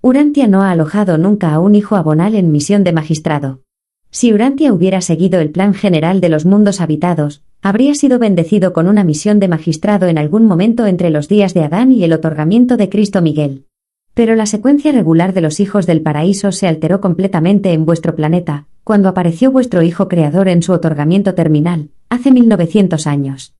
Urantia 0.00 0.46
no 0.46 0.62
ha 0.62 0.70
alojado 0.70 1.18
nunca 1.18 1.52
a 1.52 1.58
un 1.58 1.74
hijo 1.74 1.96
abonal 1.96 2.36
en 2.36 2.52
misión 2.52 2.84
de 2.84 2.92
magistrado. 2.92 3.62
Si 4.10 4.32
Urantia 4.32 4.72
hubiera 4.72 5.00
seguido 5.00 5.40
el 5.40 5.50
plan 5.50 5.74
general 5.74 6.20
de 6.20 6.28
los 6.28 6.46
mundos 6.46 6.80
habitados, 6.80 7.42
habría 7.62 7.94
sido 7.94 8.18
bendecido 8.18 8.72
con 8.72 8.86
una 8.86 9.04
misión 9.04 9.40
de 9.40 9.48
magistrado 9.48 10.06
en 10.06 10.18
algún 10.18 10.46
momento 10.46 10.86
entre 10.86 11.10
los 11.10 11.28
días 11.28 11.52
de 11.52 11.64
Adán 11.64 11.92
y 11.92 12.04
el 12.04 12.12
otorgamiento 12.12 12.76
de 12.76 12.88
Cristo 12.88 13.22
Miguel. 13.22 13.66
Pero 14.14 14.34
la 14.34 14.46
secuencia 14.46 14.92
regular 14.92 15.34
de 15.34 15.42
los 15.42 15.60
hijos 15.60 15.84
del 15.84 16.00
paraíso 16.00 16.52
se 16.52 16.68
alteró 16.68 17.00
completamente 17.00 17.72
en 17.72 17.84
vuestro 17.84 18.14
planeta, 18.14 18.66
cuando 18.84 19.08
apareció 19.08 19.50
vuestro 19.50 19.82
hijo 19.82 20.08
creador 20.08 20.48
en 20.48 20.62
su 20.62 20.72
otorgamiento 20.72 21.34
terminal, 21.34 21.90
hace 22.08 22.30
1900 22.30 23.06
años. 23.06 23.54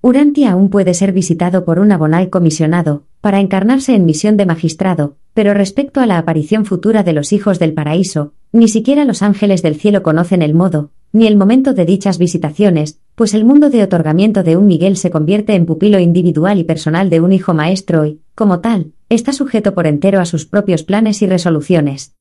Urantia 0.00 0.52
aún 0.52 0.70
puede 0.70 0.94
ser 0.94 1.12
visitado 1.12 1.64
por 1.64 1.80
un 1.80 1.90
abonal 1.90 2.30
comisionado, 2.30 3.02
para 3.20 3.40
encarnarse 3.40 3.94
en 3.94 4.04
misión 4.04 4.36
de 4.36 4.46
magistrado, 4.46 5.16
pero 5.34 5.54
respecto 5.54 6.00
a 6.00 6.06
la 6.06 6.18
aparición 6.18 6.64
futura 6.64 7.02
de 7.02 7.12
los 7.12 7.32
hijos 7.32 7.58
del 7.58 7.74
paraíso, 7.74 8.32
ni 8.52 8.68
siquiera 8.68 9.04
los 9.04 9.22
ángeles 9.22 9.62
del 9.62 9.76
cielo 9.76 10.02
conocen 10.02 10.42
el 10.42 10.54
modo, 10.54 10.90
ni 11.12 11.26
el 11.26 11.36
momento 11.36 11.74
de 11.74 11.84
dichas 11.84 12.18
visitaciones, 12.18 13.00
pues 13.14 13.34
el 13.34 13.44
mundo 13.44 13.70
de 13.70 13.82
otorgamiento 13.82 14.42
de 14.42 14.56
un 14.56 14.66
Miguel 14.66 14.96
se 14.96 15.10
convierte 15.10 15.54
en 15.54 15.66
pupilo 15.66 15.98
individual 15.98 16.58
y 16.58 16.64
personal 16.64 17.10
de 17.10 17.20
un 17.20 17.32
hijo 17.32 17.54
maestro 17.54 18.06
y, 18.06 18.20
como 18.34 18.60
tal, 18.60 18.92
está 19.08 19.32
sujeto 19.32 19.74
por 19.74 19.86
entero 19.86 20.20
a 20.20 20.26
sus 20.26 20.46
propios 20.46 20.82
planes 20.82 21.22
y 21.22 21.26
resoluciones. 21.26 22.14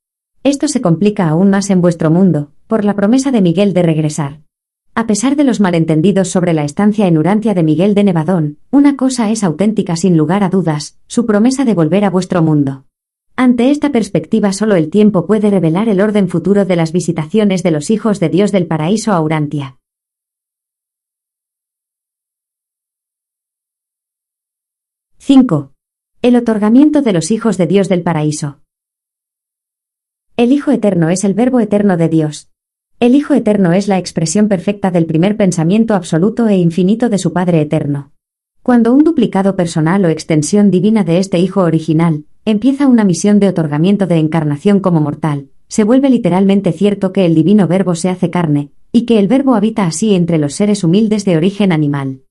Esto 0.43 0.67
se 0.67 0.81
complica 0.81 1.27
aún 1.27 1.49
más 1.49 1.69
en 1.69 1.81
vuestro 1.81 2.09
mundo, 2.09 2.51
por 2.67 2.85
la 2.85 2.95
promesa 2.95 3.31
de 3.31 3.41
Miguel 3.41 3.73
de 3.73 3.83
regresar. 3.83 4.46
A 4.99 5.05
pesar 5.05 5.35
de 5.35 5.43
los 5.43 5.59
malentendidos 5.59 6.29
sobre 6.29 6.53
la 6.55 6.63
estancia 6.63 7.05
en 7.05 7.19
Urantia 7.19 7.53
de 7.53 7.61
Miguel 7.61 7.93
de 7.93 8.03
Nevadón, 8.03 8.57
una 8.71 8.97
cosa 8.97 9.29
es 9.29 9.43
auténtica 9.43 9.95
sin 9.95 10.17
lugar 10.17 10.43
a 10.43 10.49
dudas, 10.49 10.97
su 11.05 11.27
promesa 11.27 11.65
de 11.65 11.75
volver 11.75 12.03
a 12.03 12.09
vuestro 12.09 12.41
mundo. 12.41 12.85
Ante 13.35 13.69
esta 13.69 13.91
perspectiva 13.91 14.53
solo 14.53 14.73
el 14.73 14.89
tiempo 14.89 15.27
puede 15.27 15.51
revelar 15.51 15.87
el 15.87 16.01
orden 16.01 16.29
futuro 16.29 16.65
de 16.65 16.75
las 16.75 16.93
visitaciones 16.93 17.61
de 17.61 17.69
los 17.69 17.91
hijos 17.91 18.19
de 18.19 18.29
Dios 18.29 18.51
del 18.51 18.65
paraíso 18.65 19.13
a 19.13 19.21
Urantia. 19.21 19.77
5. 25.19 25.73
El 26.23 26.35
otorgamiento 26.35 27.03
de 27.03 27.13
los 27.13 27.29
hijos 27.29 27.59
de 27.59 27.67
Dios 27.67 27.87
del 27.87 28.01
paraíso. 28.01 28.61
El 30.37 30.51
Hijo 30.51 30.71
Eterno 30.71 31.11
es 31.11 31.23
el 31.23 31.35
Verbo 31.35 31.59
Eterno 31.59 31.97
de 31.97 32.09
Dios. 32.09 32.49
El 32.99 33.13
Hijo 33.13 33.35
Eterno 33.35 33.73
es 33.73 33.87
la 33.87 33.99
expresión 33.99 34.47
perfecta 34.47 34.89
del 34.89 35.05
primer 35.05 35.37
pensamiento 35.37 35.93
absoluto 35.93 36.47
e 36.47 36.57
infinito 36.57 37.09
de 37.09 37.19
su 37.19 37.31
Padre 37.31 37.61
Eterno. 37.61 38.11
Cuando 38.63 38.91
un 38.91 39.03
duplicado 39.03 39.55
personal 39.55 40.03
o 40.03 40.09
extensión 40.09 40.71
divina 40.71 41.03
de 41.03 41.19
este 41.19 41.37
Hijo 41.37 41.61
original 41.61 42.23
empieza 42.43 42.87
una 42.87 43.03
misión 43.03 43.39
de 43.39 43.49
otorgamiento 43.49 44.07
de 44.07 44.17
encarnación 44.17 44.79
como 44.79 44.99
mortal, 44.99 45.49
se 45.67 45.83
vuelve 45.83 46.09
literalmente 46.09 46.71
cierto 46.71 47.13
que 47.13 47.27
el 47.27 47.35
divino 47.35 47.67
Verbo 47.67 47.93
se 47.93 48.09
hace 48.09 48.31
carne, 48.31 48.71
y 48.91 49.05
que 49.05 49.19
el 49.19 49.27
Verbo 49.27 49.53
habita 49.53 49.85
así 49.85 50.15
entre 50.15 50.39
los 50.39 50.55
seres 50.55 50.83
humildes 50.83 51.23
de 51.23 51.37
origen 51.37 51.71
animal. 51.71 52.21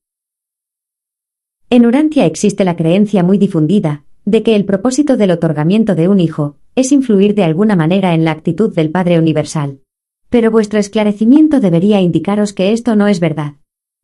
En 1.69 1.85
Urantia 1.85 2.25
existe 2.25 2.65
la 2.65 2.75
creencia 2.75 3.23
muy 3.23 3.37
difundida, 3.37 4.03
de 4.25 4.43
que 4.43 4.53
el 4.57 4.65
propósito 4.65 5.15
del 5.15 5.31
otorgamiento 5.31 5.95
de 5.95 6.09
un 6.09 6.19
hijo, 6.19 6.57
es 6.75 6.91
influir 6.91 7.35
de 7.35 7.45
alguna 7.45 7.77
manera 7.77 8.13
en 8.13 8.25
la 8.25 8.31
actitud 8.31 8.75
del 8.75 8.91
Padre 8.91 9.17
Universal. 9.17 9.79
Pero 10.29 10.51
vuestro 10.51 10.79
esclarecimiento 10.79 11.59
debería 11.59 12.01
indicaros 12.01 12.53
que 12.53 12.73
esto 12.73 12.95
no 12.95 13.07
es 13.07 13.19
verdad. 13.19 13.53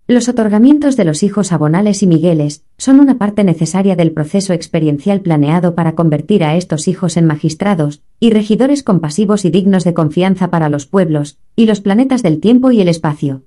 Los 0.06 0.28
otorgamientos 0.28 0.98
de 0.98 1.06
los 1.06 1.24
hijos 1.24 1.54
abonales 1.54 2.04
y 2.04 2.08
migueles 2.08 2.66
son 2.78 3.00
una 3.00 3.18
parte 3.18 3.46
necesaria 3.46 3.96
del 3.96 4.12
proceso 4.12 4.52
experiencial 4.52 5.22
planeado 5.22 5.76
para 5.76 5.96
convertir 5.96 6.44
a 6.44 6.58
estos 6.58 6.90
hijos 6.90 7.16
en 7.16 7.26
magistrados 7.26 8.02
y 8.20 8.32
regidores 8.32 8.84
compasivos 8.84 9.46
y 9.46 9.50
dignos 9.50 9.86
de 9.86 9.94
confianza 9.94 10.50
para 10.50 10.68
los 10.68 10.88
pueblos 10.88 11.40
y 11.56 11.68
los 11.68 11.80
planetas 11.80 12.22
del 12.22 12.42
tiempo 12.42 12.72
y 12.72 12.82
el 12.82 12.90
espacio. 12.90 13.44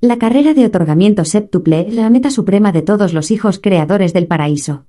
La 0.00 0.16
carrera 0.16 0.54
de 0.54 0.64
otorgamiento 0.64 1.26
séptuple 1.26 1.88
es 1.88 1.94
la 1.94 2.08
meta 2.08 2.30
suprema 2.30 2.72
de 2.72 2.82
todos 2.82 3.12
los 3.12 3.30
hijos 3.30 3.58
creadores 3.58 4.14
del 4.14 4.26
paraíso. 4.26 4.86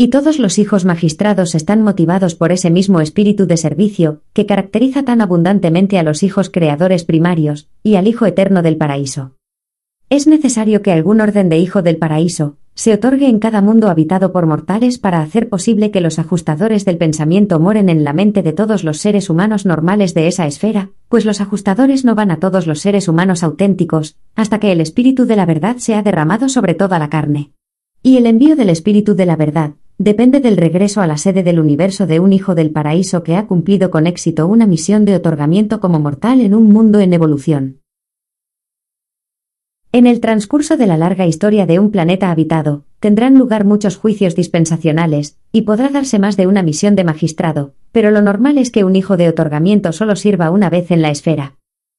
Y 0.00 0.10
todos 0.10 0.38
los 0.38 0.60
hijos 0.60 0.84
magistrados 0.84 1.56
están 1.56 1.82
motivados 1.82 2.36
por 2.36 2.52
ese 2.52 2.70
mismo 2.70 3.00
espíritu 3.00 3.48
de 3.48 3.56
servicio 3.56 4.22
que 4.32 4.46
caracteriza 4.46 5.02
tan 5.02 5.20
abundantemente 5.20 5.98
a 5.98 6.04
los 6.04 6.22
hijos 6.22 6.50
creadores 6.50 7.02
primarios 7.02 7.68
y 7.82 7.96
al 7.96 8.06
Hijo 8.06 8.24
Eterno 8.24 8.62
del 8.62 8.76
Paraíso. 8.76 9.32
Es 10.08 10.28
necesario 10.28 10.82
que 10.82 10.92
algún 10.92 11.20
orden 11.20 11.48
de 11.48 11.58
Hijo 11.58 11.82
del 11.82 11.96
Paraíso 11.96 12.58
se 12.76 12.94
otorgue 12.94 13.28
en 13.28 13.40
cada 13.40 13.60
mundo 13.60 13.90
habitado 13.90 14.30
por 14.30 14.46
mortales 14.46 15.00
para 15.00 15.20
hacer 15.20 15.48
posible 15.48 15.90
que 15.90 16.00
los 16.00 16.20
ajustadores 16.20 16.84
del 16.84 16.96
pensamiento 16.96 17.58
moren 17.58 17.88
en 17.88 18.04
la 18.04 18.12
mente 18.12 18.44
de 18.44 18.52
todos 18.52 18.84
los 18.84 18.98
seres 18.98 19.28
humanos 19.28 19.66
normales 19.66 20.14
de 20.14 20.28
esa 20.28 20.46
esfera, 20.46 20.90
pues 21.08 21.24
los 21.24 21.40
ajustadores 21.40 22.04
no 22.04 22.14
van 22.14 22.30
a 22.30 22.38
todos 22.38 22.68
los 22.68 22.78
seres 22.78 23.08
humanos 23.08 23.42
auténticos, 23.42 24.16
hasta 24.36 24.60
que 24.60 24.70
el 24.70 24.80
espíritu 24.80 25.26
de 25.26 25.34
la 25.34 25.44
verdad 25.44 25.78
se 25.78 25.96
ha 25.96 26.04
derramado 26.04 26.48
sobre 26.48 26.74
toda 26.74 27.00
la 27.00 27.10
carne. 27.10 27.50
Y 28.00 28.16
el 28.16 28.26
envío 28.26 28.54
del 28.54 28.68
espíritu 28.68 29.16
de 29.16 29.26
la 29.26 29.34
verdad, 29.34 29.72
depende 29.98 30.38
del 30.38 30.56
regreso 30.56 31.00
a 31.00 31.08
la 31.08 31.18
sede 31.18 31.42
del 31.42 31.58
universo 31.58 32.06
de 32.06 32.20
un 32.20 32.32
hijo 32.32 32.54
del 32.54 32.70
paraíso 32.70 33.24
que 33.24 33.34
ha 33.34 33.46
cumplido 33.46 33.90
con 33.90 34.06
éxito 34.06 34.46
una 34.46 34.66
misión 34.66 35.04
de 35.04 35.16
otorgamiento 35.16 35.80
como 35.80 35.98
mortal 35.98 36.40
en 36.40 36.54
un 36.54 36.72
mundo 36.72 37.00
en 37.00 37.12
evolución. 37.12 37.80
En 39.90 40.06
el 40.06 40.20
transcurso 40.20 40.76
de 40.76 40.86
la 40.86 40.96
larga 40.96 41.26
historia 41.26 41.66
de 41.66 41.80
un 41.80 41.90
planeta 41.90 42.30
habitado, 42.30 42.84
tendrán 43.00 43.36
lugar 43.36 43.64
muchos 43.64 43.96
juicios 43.96 44.36
dispensacionales, 44.36 45.36
y 45.50 45.62
podrá 45.62 45.88
darse 45.88 46.18
más 46.18 46.36
de 46.36 46.46
una 46.46 46.62
misión 46.62 46.94
de 46.94 47.04
magistrado, 47.04 47.74
pero 47.90 48.10
lo 48.12 48.22
normal 48.22 48.58
es 48.58 48.70
que 48.70 48.84
un 48.84 48.94
hijo 48.94 49.16
de 49.16 49.28
otorgamiento 49.28 49.92
solo 49.92 50.14
sirva 50.14 50.50
una 50.50 50.70
vez 50.70 50.90
en 50.92 51.02
la 51.02 51.10
esfera. 51.10 51.56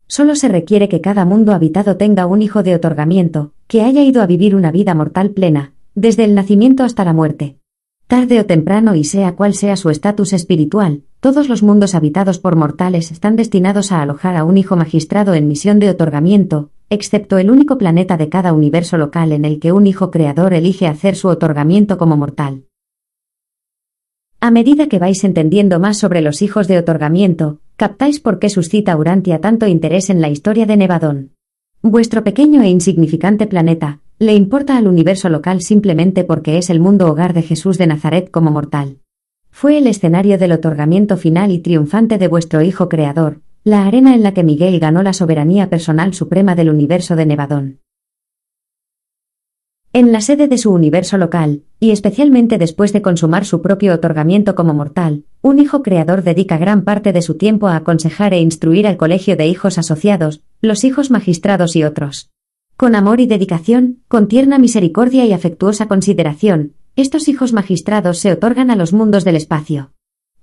Solo 0.07 0.35
se 0.35 0.47
requiere 0.47 0.87
que 0.87 1.01
cada 1.01 1.25
mundo 1.25 1.51
habitado 1.51 1.97
tenga 1.97 2.27
un 2.27 2.41
hijo 2.41 2.63
de 2.63 2.75
otorgamiento, 2.75 3.53
que 3.67 3.81
haya 3.81 4.03
ido 4.03 4.21
a 4.21 4.27
vivir 4.27 4.55
una 4.55 4.71
vida 4.71 4.93
mortal 4.93 5.31
plena, 5.31 5.73
desde 5.95 6.23
el 6.23 6.35
nacimiento 6.35 6.83
hasta 6.83 7.03
la 7.03 7.13
muerte. 7.13 7.57
Tarde 8.09 8.39
o 8.39 8.45
temprano 8.47 8.95
y 8.95 9.03
sea 9.03 9.35
cual 9.35 9.53
sea 9.53 9.75
su 9.75 9.91
estatus 9.91 10.33
espiritual, 10.33 11.03
todos 11.19 11.47
los 11.47 11.61
mundos 11.61 11.93
habitados 11.93 12.39
por 12.39 12.55
mortales 12.55 13.11
están 13.11 13.35
destinados 13.35 13.91
a 13.91 14.01
alojar 14.01 14.35
a 14.35 14.45
un 14.45 14.57
hijo 14.57 14.75
magistrado 14.75 15.35
en 15.35 15.47
misión 15.47 15.77
de 15.77 15.91
otorgamiento, 15.91 16.71
excepto 16.89 17.37
el 17.37 17.51
único 17.51 17.77
planeta 17.77 18.17
de 18.17 18.27
cada 18.27 18.51
universo 18.51 18.97
local 18.97 19.31
en 19.31 19.45
el 19.45 19.59
que 19.59 19.73
un 19.73 19.85
hijo 19.85 20.09
creador 20.09 20.55
elige 20.55 20.87
hacer 20.87 21.15
su 21.15 21.27
otorgamiento 21.27 21.99
como 21.99 22.17
mortal. 22.17 22.63
A 24.39 24.49
medida 24.49 24.87
que 24.87 24.97
vais 24.97 25.23
entendiendo 25.23 25.79
más 25.79 25.97
sobre 25.99 26.21
los 26.21 26.41
hijos 26.41 26.67
de 26.67 26.79
otorgamiento, 26.79 27.59
captáis 27.75 28.19
por 28.19 28.39
qué 28.39 28.49
suscita 28.49 28.97
Urantia 28.97 29.39
tanto 29.39 29.67
interés 29.67 30.09
en 30.09 30.19
la 30.19 30.29
historia 30.29 30.65
de 30.65 30.77
Nevadón. 30.77 31.35
Vuestro 31.83 32.23
pequeño 32.23 32.63
e 32.63 32.69
insignificante 32.69 33.45
planeta, 33.45 33.99
le 34.19 34.35
importa 34.35 34.75
al 34.75 34.85
universo 34.85 35.29
local 35.29 35.61
simplemente 35.61 36.25
porque 36.25 36.57
es 36.57 36.69
el 36.69 36.81
mundo 36.81 37.09
hogar 37.09 37.33
de 37.33 37.41
Jesús 37.41 37.77
de 37.77 37.87
Nazaret 37.87 38.29
como 38.29 38.51
mortal. 38.51 38.97
Fue 39.49 39.77
el 39.77 39.87
escenario 39.87 40.37
del 40.37 40.51
otorgamiento 40.51 41.15
final 41.15 41.51
y 41.51 41.59
triunfante 41.59 42.17
de 42.17 42.27
vuestro 42.27 42.61
Hijo 42.61 42.89
Creador, 42.89 43.39
la 43.63 43.85
arena 43.85 44.13
en 44.13 44.23
la 44.23 44.33
que 44.33 44.43
Miguel 44.43 44.77
ganó 44.81 45.03
la 45.03 45.13
soberanía 45.13 45.69
personal 45.69 46.13
suprema 46.13 46.53
del 46.55 46.69
universo 46.69 47.15
de 47.15 47.25
Nevadón. 47.25 47.79
En 49.93 50.11
la 50.11 50.19
sede 50.19 50.49
de 50.49 50.57
su 50.57 50.71
universo 50.71 51.17
local, 51.17 51.63
y 51.79 51.91
especialmente 51.91 52.57
después 52.57 52.91
de 52.91 53.01
consumar 53.01 53.45
su 53.45 53.61
propio 53.61 53.93
otorgamiento 53.93 54.53
como 54.53 54.73
mortal, 54.73 55.23
un 55.41 55.59
hijo 55.59 55.81
creador 55.81 56.23
dedica 56.23 56.57
gran 56.57 56.83
parte 56.83 57.13
de 57.13 57.21
su 57.21 57.37
tiempo 57.37 57.69
a 57.69 57.77
aconsejar 57.77 58.33
e 58.33 58.41
instruir 58.41 58.85
al 58.85 58.97
colegio 58.97 59.37
de 59.37 59.47
hijos 59.47 59.77
asociados, 59.77 60.41
los 60.61 60.83
hijos 60.83 61.09
magistrados 61.09 61.77
y 61.77 61.85
otros. 61.85 62.29
Con 62.79 62.95
amor 62.95 63.19
y 63.19 63.25
dedicación, 63.25 63.97
con 64.07 64.29
tierna 64.29 64.57
misericordia 64.57 65.25
y 65.25 65.33
afectuosa 65.33 65.89
consideración, 65.89 66.75
estos 66.95 67.27
hijos 67.27 67.51
magistrados 67.51 68.19
se 68.19 68.31
otorgan 68.31 68.71
a 68.71 68.77
los 68.77 68.93
mundos 68.93 69.25
del 69.25 69.35
espacio. 69.35 69.91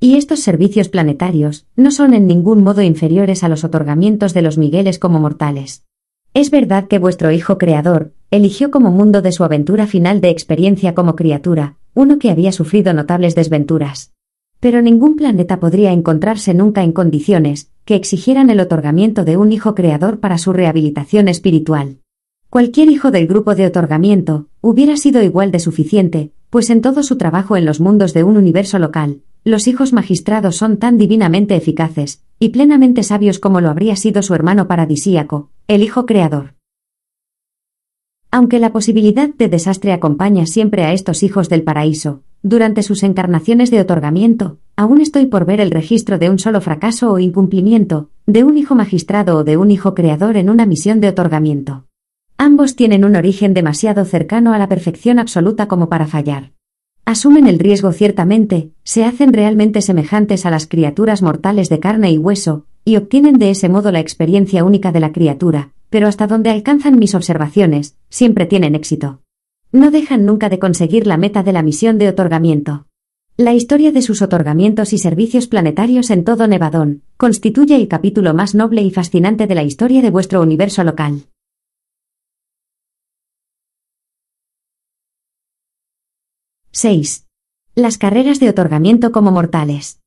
Y 0.01 0.16
estos 0.16 0.40
servicios 0.40 0.90
planetarios 0.90 1.64
no 1.77 1.90
son 1.90 2.12
en 2.12 2.27
ningún 2.27 2.62
modo 2.62 2.83
inferiores 2.83 3.42
a 3.42 3.49
los 3.49 3.64
otorgamientos 3.64 4.35
de 4.35 4.42
los 4.42 4.59
Migueles 4.59 4.99
como 4.99 5.18
mortales. 5.18 5.87
Es 6.35 6.51
verdad 6.51 6.88
que 6.88 6.99
vuestro 6.99 7.33
Hijo 7.33 7.57
Creador 7.57 8.12
eligió 8.31 8.70
como 8.70 8.90
mundo 8.90 9.22
de 9.22 9.33
su 9.33 9.42
aventura 9.42 9.87
final 9.87 10.20
de 10.20 10.29
experiencia 10.29 10.94
como 10.94 11.16
criatura, 11.16 11.77
uno 11.94 12.18
que 12.18 12.31
había 12.31 12.53
sufrido 12.53 12.92
notables 12.92 13.35
desventuras. 13.35 14.12
Pero 14.61 14.83
ningún 14.83 15.16
planeta 15.16 15.59
podría 15.59 15.90
encontrarse 15.90 16.53
nunca 16.53 16.83
en 16.83 16.92
condiciones 16.92 17.70
que 17.87 17.94
exigieran 17.94 18.51
el 18.51 18.61
otorgamiento 18.61 19.25
de 19.25 19.38
un 19.38 19.53
Hijo 19.53 19.75
Creador 19.75 20.20
para 20.20 20.37
su 20.37 20.53
rehabilitación 20.53 21.29
espiritual. 21.29 22.01
Cualquier 22.51 22.89
hijo 22.89 23.11
del 23.11 23.27
grupo 23.27 23.55
de 23.55 23.67
otorgamiento 23.67 24.47
hubiera 24.61 24.97
sido 24.97 25.23
igual 25.23 25.51
de 25.51 25.59
suficiente, 25.59 26.33
pues 26.49 26.71
en 26.71 26.81
todo 26.81 27.03
su 27.03 27.19
trabajo 27.19 27.57
en 27.57 27.65
los 27.65 27.81
mundos 27.81 28.15
de 28.15 28.23
un 28.23 28.37
universo 28.37 28.79
local, 28.79 29.23
los 29.45 29.69
hijos 29.69 29.93
magistrados 29.93 30.57
son 30.57 30.77
tan 30.77 30.97
divinamente 30.97 31.57
eficaces 31.57 32.23
y 32.39 32.51
plenamente 32.51 33.03
sabios 33.03 33.39
como 33.39 33.61
lo 33.61 33.69
habría 33.69 33.97
sido 33.97 34.23
su 34.23 34.35
hermano 34.35 34.69
paradisíaco, 34.69 35.51
el 35.67 35.83
Hijo 35.83 36.07
Creador. 36.07 36.55
Aunque 38.31 38.59
la 38.59 38.73
posibilidad 38.73 39.29
de 39.29 39.49
desastre 39.49 39.93
acompaña 39.93 40.47
siempre 40.47 40.85
a 40.85 40.93
estos 40.93 41.23
hijos 41.23 41.49
del 41.49 41.63
paraíso, 41.63 42.23
durante 42.43 42.83
sus 42.83 43.03
encarnaciones 43.03 43.71
de 43.71 43.81
otorgamiento, 43.81 44.59
aún 44.77 45.01
estoy 45.01 45.27
por 45.27 45.47
ver 45.47 45.61
el 45.61 45.71
registro 45.71 46.19
de 46.19 46.31
un 46.31 46.39
solo 46.39 46.61
fracaso 46.61 47.13
o 47.13 47.19
incumplimiento, 47.19 48.11
de 48.27 48.45
un 48.45 48.57
hijo 48.57 48.75
magistrado 48.75 49.39
o 49.39 49.45
de 49.45 49.57
un 49.57 49.71
hijo 49.71 49.95
creador 49.95 50.37
en 50.37 50.51
una 50.51 50.67
misión 50.67 51.01
de 51.01 51.09
otorgamiento. 51.09 51.86
Ambos 52.38 52.77
tienen 52.77 53.05
un 53.05 53.16
origen 53.16 53.55
demasiado 53.55 54.05
cercano 54.05 54.53
a 54.53 54.59
la 54.59 54.68
perfección 54.68 55.18
absoluta 55.18 55.68
como 55.68 55.88
para 55.88 56.07
fallar. 56.07 56.53
Asumen 57.07 57.46
el 57.46 57.59
riesgo 57.59 57.92
ciertamente, 57.92 58.72
se 58.83 59.05
hacen 59.05 59.33
realmente 59.33 59.81
semejantes 59.81 60.44
a 60.44 60.51
las 60.51 60.66
criaturas 60.66 61.22
mortales 61.22 61.68
de 61.68 61.81
carne 61.81 62.11
y 62.11 62.18
hueso, 62.18 62.66
y 62.85 62.96
obtienen 62.96 63.38
de 63.38 63.51
ese 63.51 63.68
modo 63.68 63.90
la 63.90 64.01
experiencia 64.01 64.64
única 64.64 64.92
de 64.92 65.01
la 65.01 65.12
criatura, 65.12 65.70
pero 65.88 66.09
hasta 66.09 66.27
donde 66.27 66.51
alcanzan 66.51 66.99
mis 66.99 67.14
observaciones, 67.14 67.96
siempre 68.11 68.44
tienen 68.44 68.75
éxito. 68.75 69.22
No 69.72 69.90
dejan 69.90 70.27
nunca 70.27 70.49
de 70.49 70.59
conseguir 70.59 71.07
la 71.07 71.16
meta 71.16 71.42
de 71.42 71.53
la 71.53 71.62
misión 71.62 71.96
de 71.96 72.09
otorgamiento. 72.09 72.87
La 73.38 73.55
historia 73.55 73.92
de 73.92 74.03
sus 74.03 74.20
otorgamientos 74.20 74.92
y 74.92 74.99
servicios 74.99 75.46
planetarios 75.46 76.11
en 76.11 76.25
todo 76.25 76.46
Nevadón 76.46 77.03
constituye 77.16 77.77
el 77.77 77.88
capítulo 77.88 78.35
más 78.35 78.55
noble 78.55 78.83
y 78.83 78.90
fascinante 78.90 79.46
de 79.46 79.55
la 79.55 79.62
historia 79.62 80.03
de 80.03 80.11
vuestro 80.11 80.42
universo 80.42 80.85
local. 80.85 81.22
6. 86.79 87.27
Las 87.75 87.97
carreras 87.97 88.39
de 88.39 88.51
otorgamiento 88.51 89.11
como 89.11 89.31
mortales. 89.31 89.99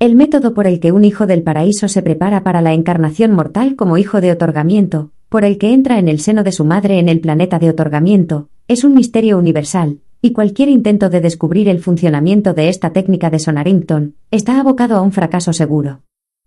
El 0.00 0.16
método 0.16 0.54
por 0.54 0.66
el 0.66 0.80
que 0.80 0.90
un 0.90 1.04
hijo 1.04 1.28
del 1.28 1.44
paraíso 1.44 1.86
se 1.86 2.02
prepara 2.02 2.42
para 2.42 2.62
la 2.62 2.72
encarnación 2.72 3.30
mortal 3.30 3.76
como 3.76 3.98
hijo 3.98 4.20
de 4.20 4.32
otorgamiento, 4.32 5.12
por 5.28 5.44
el 5.44 5.56
que 5.56 5.72
entra 5.72 6.00
en 6.00 6.08
el 6.08 6.18
seno 6.18 6.42
de 6.42 6.50
su 6.50 6.64
madre 6.64 6.98
en 6.98 7.08
el 7.08 7.20
planeta 7.20 7.60
de 7.60 7.70
otorgamiento, 7.70 8.48
es 8.66 8.82
un 8.82 8.94
misterio 8.94 9.38
universal, 9.38 10.00
y 10.20 10.32
cualquier 10.32 10.68
intento 10.68 11.08
de 11.08 11.20
descubrir 11.20 11.68
el 11.68 11.78
funcionamiento 11.78 12.54
de 12.54 12.70
esta 12.70 12.92
técnica 12.92 13.30
de 13.30 13.38
Sonarington 13.38 14.16
está 14.32 14.58
abocado 14.58 14.96
a 14.96 15.02
un 15.02 15.12
fracaso 15.12 15.52
seguro. 15.52 16.00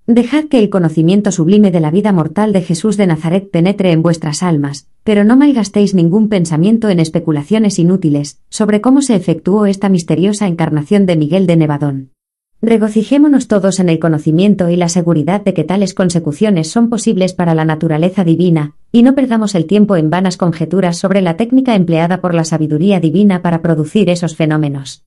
Dejad 0.08 0.46
que 0.46 0.60
el 0.60 0.70
conocimiento 0.70 1.32
sublime 1.32 1.72
de 1.72 1.80
la 1.80 1.89
vida 1.89 2.12
mortal 2.12 2.54
de 2.54 2.62
Jesús 2.62 2.96
de 2.96 3.08
Nazaret 3.08 3.50
penetre 3.50 3.91
en 3.91 4.04
vuestras 4.04 4.44
almas, 4.44 4.88
pero 5.04 5.24
no 5.24 5.36
malgastéis 5.36 5.96
ningún 5.96 6.30
pensamiento 6.30 6.89
en 6.89 7.00
especulaciones 7.00 7.80
inútiles 7.80 8.39
sobre 8.50 8.82
cómo 8.82 9.02
se 9.02 9.15
efectuó 9.15 9.65
esta 9.65 9.89
misteriosa 9.89 10.46
encarnación 10.46 11.08
de 11.08 11.15
Miguel 11.15 11.48
de 11.48 11.56
Nevadón. 11.56 12.12
Regocijémonos 12.62 13.48
todos 13.48 13.80
en 13.80 13.89
el 13.89 13.98
conocimiento 13.98 14.70
y 14.70 14.76
la 14.76 14.89
seguridad 14.89 15.44
de 15.44 15.56
que 15.56 15.63
tales 15.63 15.96
consecuciones 15.96 16.70
son 16.70 16.89
posibles 16.89 17.34
para 17.34 17.56
la 17.56 17.65
naturaleza 17.65 18.24
divina, 18.24 18.76
y 18.91 19.02
no 19.02 19.15
perdamos 19.15 19.56
el 19.56 19.65
tiempo 19.65 19.96
en 19.96 20.12
vanas 20.12 20.38
conjeturas 20.38 20.98
sobre 20.98 21.24
la 21.24 21.36
técnica 21.36 21.74
empleada 21.74 22.22
por 22.22 22.36
la 22.36 22.44
sabiduría 22.44 23.00
divina 23.00 23.41
para 23.41 23.63
producir 23.63 24.12
esos 24.12 24.36
fenómenos. 24.36 25.05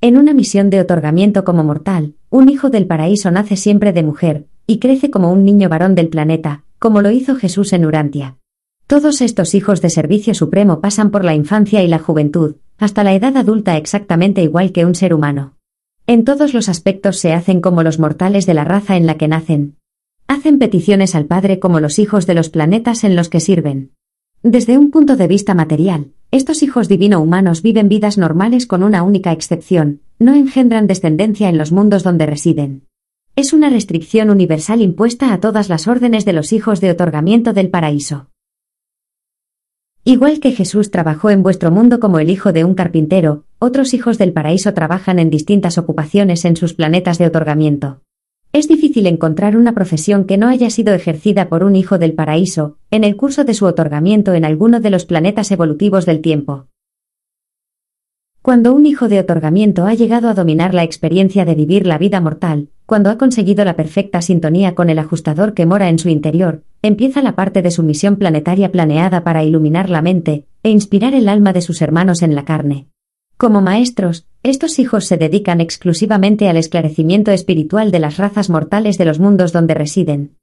En 0.00 0.16
una 0.16 0.32
misión 0.32 0.70
de 0.70 0.80
otorgamiento 0.80 1.42
como 1.44 1.64
mortal, 1.64 2.14
un 2.30 2.48
hijo 2.48 2.70
del 2.70 2.86
paraíso 2.86 3.32
nace 3.32 3.56
siempre 3.56 3.92
de 3.92 4.04
mujer, 4.04 4.46
y 4.64 4.78
crece 4.78 5.10
como 5.10 5.32
un 5.32 5.44
niño 5.44 5.68
varón 5.68 5.96
del 5.96 6.08
planeta, 6.08 6.62
como 6.78 7.02
lo 7.02 7.10
hizo 7.10 7.34
Jesús 7.34 7.72
en 7.72 7.84
Urantia. 7.84 8.36
Todos 8.86 9.20
estos 9.20 9.56
hijos 9.56 9.82
de 9.82 9.90
servicio 9.90 10.34
supremo 10.34 10.80
pasan 10.80 11.10
por 11.10 11.24
la 11.24 11.34
infancia 11.34 11.82
y 11.82 11.88
la 11.88 11.98
juventud, 11.98 12.54
hasta 12.78 13.02
la 13.02 13.12
edad 13.12 13.36
adulta 13.36 13.76
exactamente 13.76 14.40
igual 14.40 14.70
que 14.70 14.86
un 14.86 14.94
ser 14.94 15.12
humano. 15.12 15.54
En 16.06 16.22
todos 16.22 16.54
los 16.54 16.68
aspectos 16.68 17.18
se 17.18 17.32
hacen 17.32 17.60
como 17.60 17.82
los 17.82 17.98
mortales 17.98 18.46
de 18.46 18.54
la 18.54 18.62
raza 18.62 18.96
en 18.96 19.04
la 19.04 19.16
que 19.16 19.26
nacen. 19.26 19.78
Hacen 20.28 20.60
peticiones 20.60 21.16
al 21.16 21.24
Padre 21.24 21.58
como 21.58 21.80
los 21.80 21.98
hijos 21.98 22.24
de 22.24 22.34
los 22.34 22.50
planetas 22.50 23.02
en 23.02 23.16
los 23.16 23.28
que 23.28 23.40
sirven. 23.40 23.90
Desde 24.44 24.78
un 24.78 24.92
punto 24.92 25.16
de 25.16 25.26
vista 25.26 25.52
material, 25.54 26.12
estos 26.30 26.62
hijos 26.62 26.86
divino-humanos 26.86 27.60
viven 27.60 27.88
vidas 27.88 28.18
normales 28.18 28.68
con 28.68 28.84
una 28.84 29.02
única 29.02 29.32
excepción, 29.32 30.00
no 30.20 30.32
engendran 30.32 30.86
descendencia 30.86 31.48
en 31.48 31.58
los 31.58 31.72
mundos 31.72 32.04
donde 32.04 32.24
residen. 32.24 32.86
Es 33.34 33.52
una 33.52 33.68
restricción 33.68 34.30
universal 34.30 34.80
impuesta 34.80 35.32
a 35.32 35.40
todas 35.40 35.68
las 35.68 35.88
órdenes 35.88 36.24
de 36.24 36.34
los 36.34 36.52
hijos 36.52 36.80
de 36.80 36.92
otorgamiento 36.92 37.52
del 37.52 37.68
paraíso. 37.68 38.28
Igual 40.04 40.38
que 40.38 40.52
Jesús 40.52 40.92
trabajó 40.92 41.30
en 41.30 41.42
vuestro 41.42 41.72
mundo 41.72 41.98
como 41.98 42.20
el 42.20 42.30
hijo 42.30 42.52
de 42.52 42.64
un 42.64 42.74
carpintero, 42.74 43.44
otros 43.58 43.92
hijos 43.92 44.18
del 44.18 44.32
paraíso 44.32 44.72
trabajan 44.72 45.18
en 45.18 45.30
distintas 45.30 45.78
ocupaciones 45.78 46.44
en 46.44 46.54
sus 46.54 46.74
planetas 46.74 47.18
de 47.18 47.26
otorgamiento. 47.26 48.02
Es 48.52 48.66
difícil 48.66 49.06
encontrar 49.06 49.56
una 49.56 49.74
profesión 49.74 50.24
que 50.24 50.38
no 50.38 50.48
haya 50.48 50.70
sido 50.70 50.94
ejercida 50.94 51.48
por 51.48 51.62
un 51.62 51.76
hijo 51.76 51.98
del 51.98 52.14
paraíso, 52.14 52.78
en 52.90 53.04
el 53.04 53.16
curso 53.16 53.44
de 53.44 53.54
su 53.54 53.66
otorgamiento 53.66 54.32
en 54.32 54.44
alguno 54.44 54.80
de 54.80 54.90
los 54.90 55.04
planetas 55.04 55.50
evolutivos 55.50 56.06
del 56.06 56.20
tiempo. 56.20 56.66
Cuando 58.40 58.72
un 58.72 58.86
hijo 58.86 59.08
de 59.08 59.20
otorgamiento 59.20 59.84
ha 59.84 59.92
llegado 59.92 60.28
a 60.28 60.34
dominar 60.34 60.72
la 60.72 60.82
experiencia 60.82 61.44
de 61.44 61.54
vivir 61.54 61.86
la 61.86 61.98
vida 61.98 62.20
mortal, 62.22 62.68
cuando 62.86 63.10
ha 63.10 63.18
conseguido 63.18 63.62
la 63.66 63.76
perfecta 63.76 64.22
sintonía 64.22 64.74
con 64.74 64.88
el 64.88 64.98
ajustador 64.98 65.52
que 65.52 65.66
mora 65.66 65.90
en 65.90 65.98
su 65.98 66.08
interior, 66.08 66.62
empieza 66.80 67.20
la 67.20 67.34
parte 67.34 67.60
de 67.60 67.70
su 67.70 67.82
misión 67.82 68.16
planetaria 68.16 68.72
planeada 68.72 69.22
para 69.22 69.44
iluminar 69.44 69.90
la 69.90 70.00
mente 70.00 70.46
e 70.62 70.70
inspirar 70.70 71.14
el 71.14 71.28
alma 71.28 71.52
de 71.52 71.60
sus 71.60 71.82
hermanos 71.82 72.22
en 72.22 72.34
la 72.34 72.46
carne. 72.46 72.88
Como 73.38 73.60
maestros, 73.60 74.26
estos 74.42 74.80
hijos 74.80 75.04
se 75.04 75.16
dedican 75.16 75.60
exclusivamente 75.60 76.48
al 76.48 76.56
esclarecimiento 76.56 77.30
espiritual 77.30 77.92
de 77.92 78.00
las 78.00 78.16
razas 78.16 78.50
mortales 78.50 78.98
de 78.98 79.04
los 79.04 79.20
mundos 79.20 79.52
donde 79.52 79.74
residen. 79.74 80.36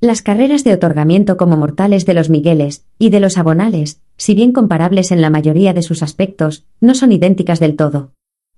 Las 0.00 0.22
carreras 0.22 0.64
de 0.64 0.72
otorgamiento 0.72 1.36
como 1.36 1.58
mortales 1.58 2.06
de 2.06 2.14
los 2.14 2.30
Migueles 2.30 2.86
y 2.98 3.10
de 3.10 3.20
los 3.20 3.36
Abonales, 3.36 4.00
si 4.16 4.34
bien 4.34 4.52
comparables 4.52 5.12
en 5.12 5.20
la 5.20 5.28
mayoría 5.28 5.74
de 5.74 5.82
sus 5.82 6.02
aspectos, 6.02 6.64
no 6.80 6.94
son 6.94 7.12
idénticas 7.12 7.60
del 7.60 7.76
todo. 7.76 8.12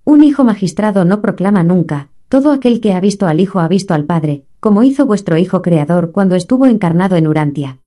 Un 0.05 0.23
hijo 0.23 0.45
magistrado 0.45 1.03
no 1.03 1.21
proclama 1.21 1.63
nunca, 1.63 2.07
todo 2.29 2.53
aquel 2.53 2.79
que 2.79 2.93
ha 2.93 3.01
visto 3.01 3.27
al 3.27 3.41
Hijo 3.41 3.59
ha 3.59 3.67
visto 3.67 3.93
al 3.93 4.05
Padre, 4.05 4.45
como 4.61 4.83
hizo 4.83 5.05
vuestro 5.05 5.37
Hijo 5.37 5.61
Creador 5.61 6.13
cuando 6.13 6.35
estuvo 6.35 6.67
encarnado 6.67 7.17
en 7.17 7.27
Urantia. 7.27 7.79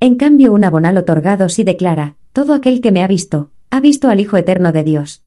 En 0.00 0.14
cambio, 0.14 0.54
un 0.54 0.64
abonal 0.64 0.96
otorgado 0.96 1.50
sí 1.50 1.62
declara, 1.62 2.16
todo 2.32 2.54
aquel 2.54 2.80
que 2.80 2.90
me 2.90 3.04
ha 3.04 3.06
visto, 3.06 3.50
ha 3.70 3.80
visto 3.80 4.08
al 4.08 4.18
Hijo 4.18 4.36
Eterno 4.36 4.72
de 4.72 4.82
Dios. 4.82 5.22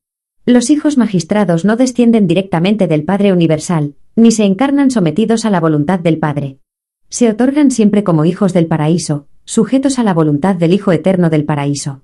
Los 0.46 0.70
hijos 0.70 0.98
magistrados 0.98 1.64
no 1.64 1.78
descienden 1.78 2.28
directamente 2.28 2.88
del 2.88 3.06
Padre 3.06 3.32
Universal, 3.32 3.96
ni 4.18 4.32
se 4.32 4.44
encarnan 4.44 4.92
sometidos 4.92 5.46
a 5.46 5.50
la 5.50 5.62
voluntad 5.62 6.00
del 6.00 6.20
Padre. 6.20 6.60
Se 7.08 7.30
otorgan 7.30 7.72
siempre 7.72 8.04
como 8.04 8.26
hijos 8.26 8.52
del 8.52 8.68
paraíso, 8.68 9.28
sujetos 9.46 9.98
a 9.98 10.04
la 10.04 10.14
voluntad 10.14 10.56
del 10.56 10.74
Hijo 10.74 10.92
Eterno 10.92 11.30
del 11.30 11.46
paraíso. 11.46 12.02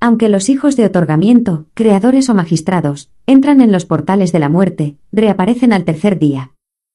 Aunque 0.00 0.30
los 0.30 0.48
hijos 0.48 0.76
de 0.76 0.86
otorgamiento, 0.86 1.66
creadores 1.74 2.30
o 2.30 2.34
magistrados, 2.34 3.10
entran 3.26 3.60
en 3.60 3.70
los 3.70 3.84
portales 3.84 4.32
de 4.32 4.38
la 4.38 4.48
muerte, 4.48 4.96
reaparecen 5.12 5.74
al 5.74 5.84
tercer 5.84 6.18
día. 6.18 6.52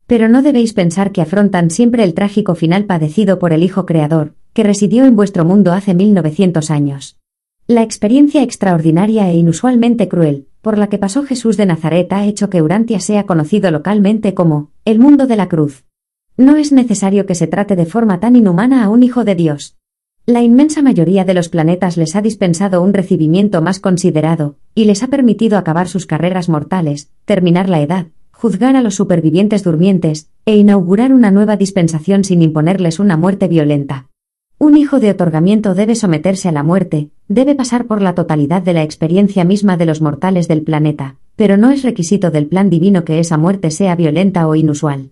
Pero 0.07 0.27
no 0.27 0.41
debéis 0.41 0.73
pensar 0.73 1.11
que 1.11 1.21
afrontan 1.21 1.69
siempre 1.69 2.03
el 2.03 2.15
trágico 2.15 2.55
final 2.55 2.85
padecido 2.85 3.37
por 3.37 3.53
el 3.53 3.61
Hijo 3.61 3.85
Creador, 3.85 4.33
que 4.53 4.63
residió 4.63 5.05
en 5.05 5.15
vuestro 5.15 5.45
mundo 5.45 5.71
hace 5.71 5.93
1900 5.93 6.71
años. 6.71 7.18
La 7.71 7.83
experiencia 7.83 8.41
extraordinaria 8.41 9.29
e 9.29 9.35
inusualmente 9.35 10.07
cruel, 10.07 10.47
por 10.59 10.79
la 10.79 10.89
que 10.89 10.97
pasó 10.97 11.21
Jesús 11.21 11.55
de 11.55 11.67
Nazaret 11.67 12.11
ha 12.11 12.25
hecho 12.25 12.49
que 12.49 12.63
Urantia 12.63 12.99
sea 12.99 13.27
conocido 13.27 13.69
localmente 13.69 14.33
como 14.33 14.71
el 14.85 14.97
mundo 14.97 15.27
de 15.27 15.35
la 15.35 15.49
cruz. 15.49 15.85
No 16.35 16.55
es 16.55 16.71
necesario 16.71 17.27
que 17.27 17.35
se 17.35 17.45
trate 17.45 17.75
de 17.75 17.85
forma 17.85 18.19
tan 18.19 18.35
inhumana 18.35 18.83
a 18.83 18.89
un 18.89 19.03
hijo 19.03 19.23
de 19.23 19.35
Dios. 19.35 19.77
La 20.25 20.41
inmensa 20.41 20.81
mayoría 20.81 21.25
de 21.25 21.35
los 21.35 21.49
planetas 21.49 21.95
les 21.95 22.15
ha 22.15 22.23
dispensado 22.23 22.81
un 22.81 22.91
recibimiento 22.91 23.61
más 23.61 23.79
considerado, 23.79 24.55
y 24.73 24.85
les 24.85 25.03
ha 25.03 25.07
permitido 25.09 25.55
acabar 25.55 25.87
sus 25.87 26.07
carreras 26.07 26.49
mortales, 26.49 27.11
terminar 27.25 27.69
la 27.69 27.81
edad, 27.81 28.07
juzgar 28.31 28.77
a 28.77 28.81
los 28.81 28.95
supervivientes 28.95 29.63
durmientes, 29.63 30.31
e 30.47 30.55
inaugurar 30.55 31.13
una 31.13 31.29
nueva 31.29 31.55
dispensación 31.55 32.23
sin 32.23 32.41
imponerles 32.41 32.97
una 32.97 33.15
muerte 33.15 33.47
violenta. 33.47 34.08
Un 34.61 34.75
hijo 34.75 34.99
de 34.99 35.09
otorgamiento 35.09 35.73
debe 35.73 35.95
someterse 35.95 36.49
a 36.49 36.51
la 36.51 36.63
muerte, 36.63 37.11
debe 37.29 37.55
pasar 37.55 37.85
por 37.85 38.01
la 38.01 38.13
totalidad 38.13 38.61
de 38.61 38.73
la 38.73 38.83
experiencia 38.83 39.45
misma 39.45 39.77
de 39.77 39.85
los 39.85 40.01
mortales 40.01 40.49
del 40.49 40.63
planeta, 40.63 41.15
pero 41.37 41.55
no 41.55 41.71
es 41.71 41.81
requisito 41.81 42.29
del 42.29 42.45
plan 42.45 42.69
divino 42.69 43.05
que 43.05 43.19
esa 43.19 43.37
muerte 43.37 43.71
sea 43.71 43.95
violenta 43.95 44.45
o 44.49 44.55
inusual. 44.55 45.11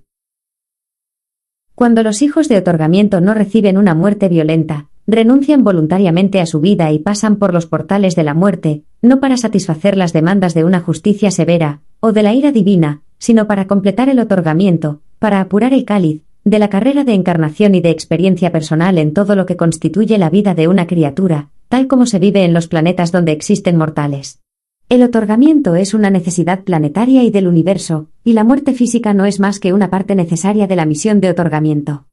Cuando 1.75 2.03
los 2.03 2.21
hijos 2.21 2.49
de 2.49 2.57
otorgamiento 2.57 3.21
no 3.21 3.33
reciben 3.33 3.77
una 3.77 3.95
muerte 3.95 4.27
violenta, 4.27 4.89
renuncian 5.07 5.63
voluntariamente 5.63 6.41
a 6.41 6.45
su 6.45 6.60
vida 6.60 6.91
y 6.91 6.99
pasan 6.99 7.38
por 7.38 7.53
los 7.53 7.67
portales 7.67 8.17
de 8.17 8.25
la 8.25 8.33
muerte, 8.33 8.83
no 9.01 9.21
para 9.21 9.38
satisfacer 9.38 9.95
las 9.95 10.12
demandas 10.12 10.55
de 10.55 10.65
una 10.65 10.81
justicia 10.81 11.31
severa, 11.31 11.79
o 12.01 12.12
de 12.12 12.23
la 12.23 12.33
ira 12.33 12.51
divina, 12.51 13.01
sino 13.17 13.47
para 13.47 13.65
completar 13.65 14.10
el 14.10 14.19
otorgamiento, 14.19 14.99
para 15.19 15.39
apurar 15.39 15.73
el 15.73 15.86
cáliz, 15.86 16.26
de 16.49 16.60
la 16.60 16.69
carrera 16.69 17.03
de 17.03 17.13
encarnación 17.13 17.75
y 17.75 17.81
de 17.81 17.89
experiencia 17.89 18.51
personal 18.51 18.97
en 18.97 19.13
todo 19.13 19.36
lo 19.36 19.45
que 19.45 19.57
constituye 19.57 20.17
la 20.17 20.29
vida 20.29 20.55
de 20.55 20.69
una 20.69 20.88
criatura, 20.88 21.49
tal 21.67 21.88
como 21.88 22.05
se 22.05 22.19
vive 22.19 22.45
en 22.45 22.53
los 22.53 22.67
planetas 22.67 23.12
donde 23.12 23.33
existen 23.33 23.75
mortales. 23.75 24.39
El 24.88 25.03
otorgamiento 25.03 25.75
es 25.75 25.93
una 25.93 26.10
necesidad 26.10 26.63
planetaria 26.63 27.23
y 27.23 27.31
del 27.31 27.47
universo, 27.47 28.07
y 28.23 28.31
la 28.31 28.45
muerte 28.45 28.73
física 28.73 29.13
no 29.13 29.25
es 29.25 29.41
más 29.41 29.60
que 29.60 29.73
una 29.73 29.89
parte 29.89 30.15
necesaria 30.15 30.67
de 30.67 30.77
la 30.77 30.86
misión 30.86 31.19
de 31.19 31.29
otorgamiento. 31.29 32.05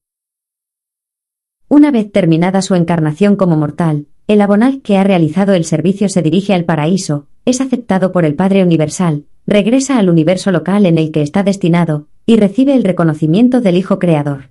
Una 1.69 1.93
vez 1.93 2.11
terminada 2.11 2.61
su 2.63 2.75
encarnación 2.75 3.37
como 3.37 3.57
mortal, 3.57 4.07
el 4.27 4.41
abonal 4.41 4.83
que 4.83 4.99
ha 4.99 5.05
realizado 5.05 5.55
el 5.55 5.65
servicio 5.65 6.09
se 6.09 6.23
dirige 6.23 6.55
al 6.55 6.65
paraíso, 6.65 7.29
es 7.45 7.61
aceptado 7.61 8.11
por 8.11 8.25
el 8.25 8.35
Padre 8.35 8.65
Universal, 8.65 9.27
regresa 9.47 9.99
al 9.99 10.09
universo 10.09 10.51
local 10.51 10.87
en 10.87 10.99
el 10.99 11.11
que 11.11 11.23
está 11.23 11.43
destinado, 11.43 12.09
y 12.27 12.37
recibe 12.37 12.75
el 12.75 12.85
reconocimiento 12.85 13.61
del 13.61 13.77
Hijo 13.77 13.99
Creador. 13.99 14.51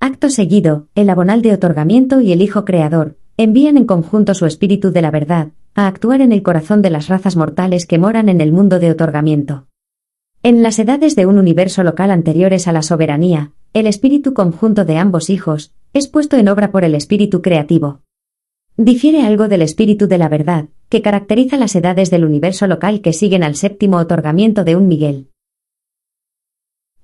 Acto 0.00 0.30
seguido, 0.30 0.88
el 0.94 1.10
abonal 1.10 1.42
de 1.42 1.52
otorgamiento 1.52 2.20
y 2.20 2.32
el 2.32 2.40
Hijo 2.40 2.64
Creador 2.64 3.18
envían 3.36 3.76
en 3.76 3.84
conjunto 3.84 4.34
su 4.34 4.46
espíritu 4.46 4.92
de 4.92 5.02
la 5.02 5.10
verdad, 5.10 5.48
a 5.74 5.86
actuar 5.86 6.20
en 6.20 6.32
el 6.32 6.42
corazón 6.42 6.82
de 6.82 6.90
las 6.90 7.08
razas 7.08 7.36
mortales 7.36 7.86
que 7.86 7.98
moran 7.98 8.28
en 8.28 8.40
el 8.40 8.52
mundo 8.52 8.78
de 8.78 8.90
otorgamiento. 8.90 9.66
En 10.42 10.62
las 10.62 10.78
edades 10.78 11.16
de 11.16 11.26
un 11.26 11.38
universo 11.38 11.82
local 11.82 12.10
anteriores 12.10 12.66
a 12.66 12.72
la 12.72 12.82
soberanía, 12.82 13.52
el 13.74 13.86
espíritu 13.86 14.32
conjunto 14.34 14.84
de 14.84 14.96
ambos 14.96 15.28
hijos 15.28 15.74
es 15.92 16.08
puesto 16.08 16.36
en 16.36 16.48
obra 16.48 16.70
por 16.70 16.84
el 16.84 16.94
espíritu 16.94 17.42
creativo. 17.42 18.00
Difiere 18.76 19.22
algo 19.22 19.48
del 19.48 19.62
espíritu 19.62 20.06
de 20.06 20.18
la 20.18 20.28
verdad, 20.28 20.68
que 20.90 21.02
caracteriza 21.02 21.56
las 21.56 21.74
edades 21.76 22.10
del 22.10 22.24
universo 22.24 22.66
local 22.66 23.00
que 23.00 23.12
siguen 23.12 23.44
al 23.44 23.54
séptimo 23.54 23.96
otorgamiento 23.98 24.64
de 24.64 24.74
un 24.74 24.88
Miguel. 24.88 25.28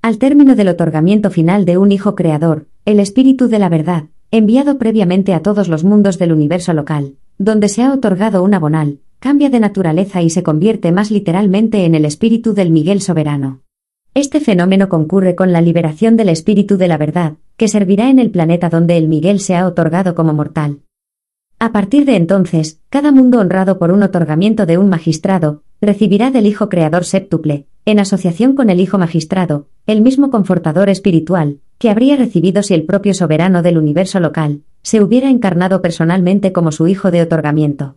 Al 0.03 0.18
término 0.18 0.57
del 0.57 0.68
otorgamiento 0.68 1.31
final 1.31 1.64
de 1.64 1.79
un 1.79 1.92
Hijo 1.92 2.16
Creador, 2.16 2.66
el 2.85 2.99
espíritu 2.99 3.46
de 3.46 3.61
la 3.61 3.68
verdad, 3.68 4.07
enviado 4.33 4.77
previamente 4.77 5.35
a 5.35 5.40
todos 5.40 5.68
los 5.68 5.85
mundos 5.85 6.18
del 6.18 6.33
universo 6.33 6.72
local, 6.72 7.14
donde 7.38 7.68
se 7.68 7.85
ha 7.85 7.92
otorgado 7.92 8.42
un 8.42 8.55
abonal, 8.55 8.99
cambia 9.20 9.51
de 9.51 9.61
naturaleza 9.61 10.20
y 10.20 10.31
se 10.31 10.42
convierte 10.42 10.90
más 10.90 11.12
literalmente 11.12 11.85
en 11.85 11.94
el 11.94 12.05
espíritu 12.05 12.55
del 12.55 12.72
Miguel 12.72 13.01
soberano. 13.01 13.62
Este 14.14 14.40
fenómeno 14.40 14.88
concurre 14.88 15.37
con 15.37 15.53
la 15.53 15.61
liberación 15.61 16.16
del 16.16 16.31
espíritu 16.31 16.77
de 16.77 16.88
la 16.88 16.99
verdad, 16.99 17.35
que 17.57 17.68
servirá 17.68 18.11
en 18.11 18.18
el 18.18 18.31
planeta 18.31 18.68
donde 18.68 18.96
el 18.96 19.07
Miguel 19.07 19.38
se 19.38 19.55
ha 19.55 19.64
otorgado 19.64 20.16
como 20.16 20.33
mortal. 20.33 20.81
A 21.58 21.72
partir 21.72 22.04
de 22.04 22.16
entonces, 22.16 22.82
cada 22.90 23.12
mundo 23.12 23.40
honrado 23.40 23.78
por 23.78 23.90
un 23.90 24.02
otorgamiento 24.02 24.66
de 24.66 24.76
un 24.76 24.90
magistrado, 24.90 25.62
recibirá 25.80 26.30
del 26.30 26.46
Hijo 26.46 26.68
Creador 26.68 27.06
séptuple, 27.06 27.66
en 27.86 27.98
asociación 27.98 28.54
con 28.54 28.68
el 28.68 28.78
Hijo 28.78 28.98
Magistrado, 28.98 29.66
el 29.86 30.02
mismo 30.02 30.30
confortador 30.30 30.90
espiritual, 30.90 31.60
que 31.78 31.88
habría 31.88 32.16
recibido 32.16 32.62
si 32.62 32.74
el 32.74 32.84
propio 32.84 33.14
soberano 33.14 33.62
del 33.62 33.78
universo 33.78 34.20
local, 34.20 34.64
se 34.82 35.02
hubiera 35.02 35.30
encarnado 35.30 35.80
personalmente 35.80 36.52
como 36.52 36.72
su 36.72 36.88
Hijo 36.88 37.10
de 37.10 37.22
otorgamiento. 37.22 37.96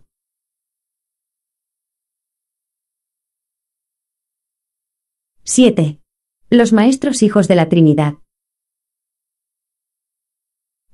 7. 5.44 6.00
Los 6.48 6.72
maestros 6.72 7.22
hijos 7.22 7.46
de 7.46 7.56
la 7.56 7.68
Trinidad. 7.68 8.14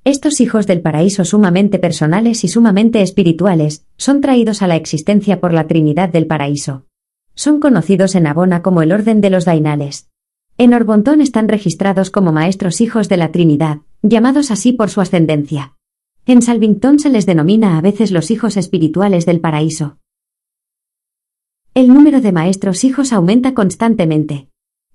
Estos 0.07 0.39
hijos 0.39 0.67
del 0.67 0.79
paraíso 0.79 1.25
sumamente 1.25 1.79
personales 1.79 2.45
y 2.45 2.47
sumamente 2.47 3.01
espirituales, 3.01 3.85
son 3.97 4.21
traídos 4.21 4.61
a 4.61 4.67
la 4.67 4.77
existencia 4.77 5.41
por 5.41 5.51
la 5.51 5.67
Trinidad 5.67 6.07
del 6.07 6.27
paraíso. 6.27 6.85
Son 7.35 7.59
conocidos 7.59 8.15
en 8.15 8.25
Abona 8.25 8.61
como 8.61 8.81
el 8.81 8.93
orden 8.93 9.19
de 9.19 9.29
los 9.29 9.43
Dainales. 9.43 10.09
En 10.57 10.73
Orbontón 10.73 11.19
están 11.19 11.49
registrados 11.49 12.09
como 12.09 12.31
maestros 12.31 12.79
hijos 12.79 13.09
de 13.09 13.17
la 13.17 13.33
Trinidad, 13.33 13.79
llamados 14.01 14.49
así 14.49 14.71
por 14.71 14.89
su 14.89 15.01
ascendencia. 15.01 15.75
En 16.25 16.41
Salvington 16.41 16.99
se 16.99 17.09
les 17.09 17.25
denomina 17.25 17.77
a 17.77 17.81
veces 17.81 18.11
los 18.11 18.31
hijos 18.31 18.55
espirituales 18.55 19.25
del 19.25 19.41
paraíso. 19.41 19.97
El 21.73 21.89
número 21.89 22.21
de 22.21 22.31
maestros 22.31 22.85
hijos 22.85 23.11
aumenta 23.11 23.53
constantemente. 23.53 24.47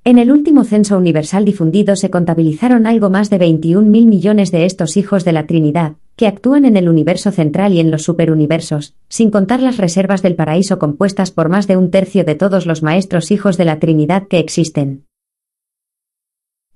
En 0.04 0.18
el 0.18 0.32
último 0.32 0.64
censo 0.64 0.98
universal 0.98 1.44
difundido 1.44 1.94
se 1.94 2.10
contabilizaron 2.10 2.88
algo 2.88 3.08
más 3.08 3.30
de 3.30 3.38
21 3.38 3.88
mil 3.88 4.06
millones 4.06 4.50
de 4.50 4.64
estos 4.64 4.96
hijos 4.96 5.24
de 5.24 5.30
la 5.30 5.46
Trinidad, 5.46 5.92
que 6.16 6.26
actúan 6.26 6.64
en 6.64 6.76
el 6.76 6.88
universo 6.88 7.30
central 7.30 7.72
y 7.72 7.78
en 7.78 7.92
los 7.92 8.02
superuniversos, 8.02 8.96
sin 9.08 9.30
contar 9.30 9.62
las 9.62 9.76
reservas 9.76 10.20
del 10.20 10.34
paraíso 10.34 10.80
compuestas 10.80 11.30
por 11.30 11.48
más 11.48 11.68
de 11.68 11.76
un 11.76 11.92
tercio 11.92 12.24
de 12.24 12.34
todos 12.34 12.66
los 12.66 12.82
maestros 12.82 13.30
hijos 13.30 13.56
de 13.56 13.64
la 13.64 13.78
Trinidad 13.78 14.26
que 14.26 14.40
existen. 14.40 15.06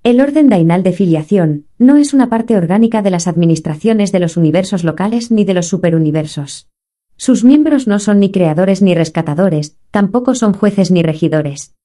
El 0.05 0.21
orden 0.21 0.49
dainal 0.49 0.85
de 0.85 0.93
filiación 0.93 1.67
no 1.79 1.97
es 1.97 2.15
una 2.15 2.29
parte 2.29 2.57
orgánica 2.57 3.03
de 3.03 3.11
las 3.11 3.27
administraciones 3.27 4.13
de 4.13 4.21
los 4.21 4.37
universos 4.37 4.85
locales 4.85 5.33
ni 5.33 5.45
de 5.45 5.55
los 5.55 5.67
superuniversos. 5.67 6.69
Sus 7.17 7.43
miembros 7.43 7.89
no 7.89 7.99
son 7.99 8.21
ni 8.21 8.31
creadores 8.31 8.83
ni 8.83 8.95
rescatadores, 8.95 9.77
tampoco 9.91 10.37
son 10.37 10.53
jueces 10.53 10.93
ni 10.93 11.03
regidores 11.03 11.76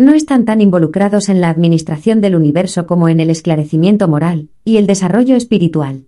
no 0.00 0.14
están 0.14 0.46
tan 0.46 0.62
involucrados 0.62 1.28
en 1.28 1.42
la 1.42 1.50
administración 1.50 2.22
del 2.22 2.34
universo 2.34 2.86
como 2.86 3.10
en 3.10 3.20
el 3.20 3.28
esclarecimiento 3.28 4.08
moral 4.08 4.48
y 4.64 4.78
el 4.78 4.86
desarrollo 4.86 5.36
espiritual. 5.36 6.06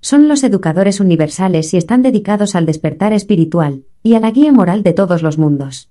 Son 0.00 0.28
los 0.28 0.44
educadores 0.44 0.98
universales 0.98 1.74
y 1.74 1.76
están 1.76 2.00
dedicados 2.00 2.54
al 2.54 2.64
despertar 2.64 3.12
espiritual 3.12 3.84
y 4.02 4.14
a 4.14 4.20
la 4.20 4.30
guía 4.30 4.50
moral 4.50 4.82
de 4.82 4.94
todos 4.94 5.22
los 5.22 5.36
mundos. 5.36 5.90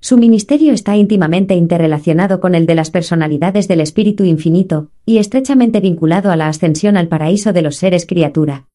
Su 0.00 0.16
ministerio 0.16 0.72
está 0.72 0.96
íntimamente 0.96 1.54
interrelacionado 1.54 2.40
con 2.40 2.54
el 2.54 2.64
de 2.64 2.74
las 2.74 2.90
personalidades 2.90 3.68
del 3.68 3.82
Espíritu 3.82 4.24
Infinito 4.24 4.90
y 5.04 5.18
estrechamente 5.18 5.80
vinculado 5.80 6.30
a 6.30 6.36
la 6.36 6.48
ascensión 6.48 6.96
al 6.96 7.08
paraíso 7.08 7.52
de 7.52 7.60
los 7.60 7.76
seres 7.76 8.06
criatura. 8.06 8.66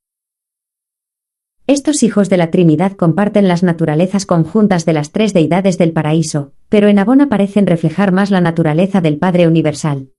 Estos 1.69 2.01
hijos 2.01 2.29
de 2.29 2.37
la 2.37 2.49
Trinidad 2.49 2.93
comparten 2.93 3.47
las 3.47 3.61
naturalezas 3.61 4.25
conjuntas 4.25 4.87
de 4.87 4.93
las 4.93 5.11
tres 5.11 5.33
deidades 5.35 5.77
del 5.77 5.91
paraíso, 5.91 6.51
pero 6.67 6.87
en 6.87 6.97
Abona 6.97 7.29
parecen 7.29 7.67
reflejar 7.67 8.11
más 8.11 8.31
la 8.31 8.41
naturaleza 8.41 9.01
del 9.01 9.19
Padre 9.19 9.47
Universal. 9.47 10.09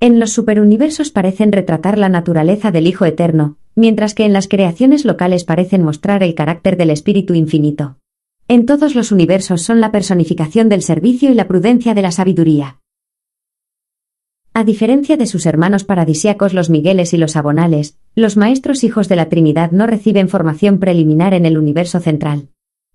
En 0.00 0.20
los 0.20 0.34
superuniversos 0.34 1.10
parecen 1.10 1.50
retratar 1.50 1.96
la 1.96 2.10
naturaleza 2.10 2.72
del 2.72 2.86
Hijo 2.86 3.06
Eterno, 3.06 3.56
mientras 3.74 4.14
que 4.14 4.26
en 4.26 4.34
las 4.34 4.48
creaciones 4.48 5.06
locales 5.06 5.44
parecen 5.44 5.82
mostrar 5.82 6.22
el 6.22 6.34
carácter 6.34 6.76
del 6.76 6.90
Espíritu 6.90 7.32
Infinito. 7.32 7.96
En 8.46 8.66
todos 8.66 8.94
los 8.94 9.10
universos 9.10 9.62
son 9.62 9.80
la 9.80 9.90
personificación 9.90 10.68
del 10.68 10.82
servicio 10.82 11.30
y 11.30 11.34
la 11.34 11.48
prudencia 11.48 11.94
de 11.94 12.02
la 12.02 12.12
sabiduría. 12.12 12.80
A 14.52 14.64
diferencia 14.64 15.16
de 15.16 15.26
sus 15.26 15.46
hermanos 15.46 15.84
paradisiacos 15.84 16.52
los 16.52 16.68
Migueles 16.68 17.14
y 17.14 17.16
los 17.16 17.36
Abonales, 17.36 17.96
los 18.18 18.36
maestros 18.36 18.82
hijos 18.82 19.08
de 19.08 19.14
la 19.14 19.28
Trinidad 19.28 19.70
no 19.70 19.86
reciben 19.86 20.28
formación 20.28 20.80
preliminar 20.80 21.34
en 21.34 21.46
el 21.46 21.56
universo 21.56 22.00
central. 22.00 22.48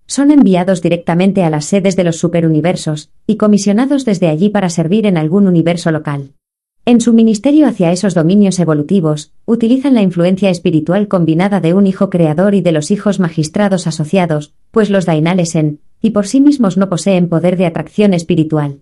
Son 0.06 0.30
enviados 0.30 0.82
directamente 0.82 1.44
a 1.44 1.48
las 1.48 1.64
sedes 1.64 1.96
de 1.96 2.04
los 2.04 2.18
superuniversos, 2.18 3.10
y 3.26 3.36
comisionados 3.36 4.04
desde 4.04 4.28
allí 4.28 4.50
para 4.50 4.68
servir 4.68 5.06
en 5.06 5.16
algún 5.16 5.46
universo 5.46 5.90
local. 5.90 6.34
En 6.84 7.00
su 7.00 7.14
ministerio 7.14 7.66
hacia 7.66 7.90
esos 7.90 8.12
dominios 8.12 8.58
evolutivos, 8.58 9.32
utilizan 9.46 9.94
la 9.94 10.02
influencia 10.02 10.50
espiritual 10.50 11.08
combinada 11.08 11.60
de 11.60 11.72
un 11.72 11.86
hijo 11.86 12.10
creador 12.10 12.54
y 12.54 12.60
de 12.60 12.72
los 12.72 12.90
hijos 12.90 13.18
magistrados 13.18 13.86
asociados, 13.86 14.52
pues 14.72 14.90
los 14.90 15.06
dainales 15.06 15.54
en, 15.54 15.80
y 16.02 16.10
por 16.10 16.26
sí 16.26 16.42
mismos 16.42 16.76
no 16.76 16.90
poseen 16.90 17.30
poder 17.30 17.56
de 17.56 17.64
atracción 17.64 18.12
espiritual. 18.12 18.80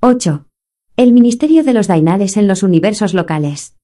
8. 0.00 0.47
El 0.98 1.12
ministerio 1.12 1.62
de 1.62 1.74
los 1.74 1.86
Dainales 1.86 2.36
en 2.36 2.48
los 2.48 2.64
universos 2.64 3.14
locales. 3.14 3.76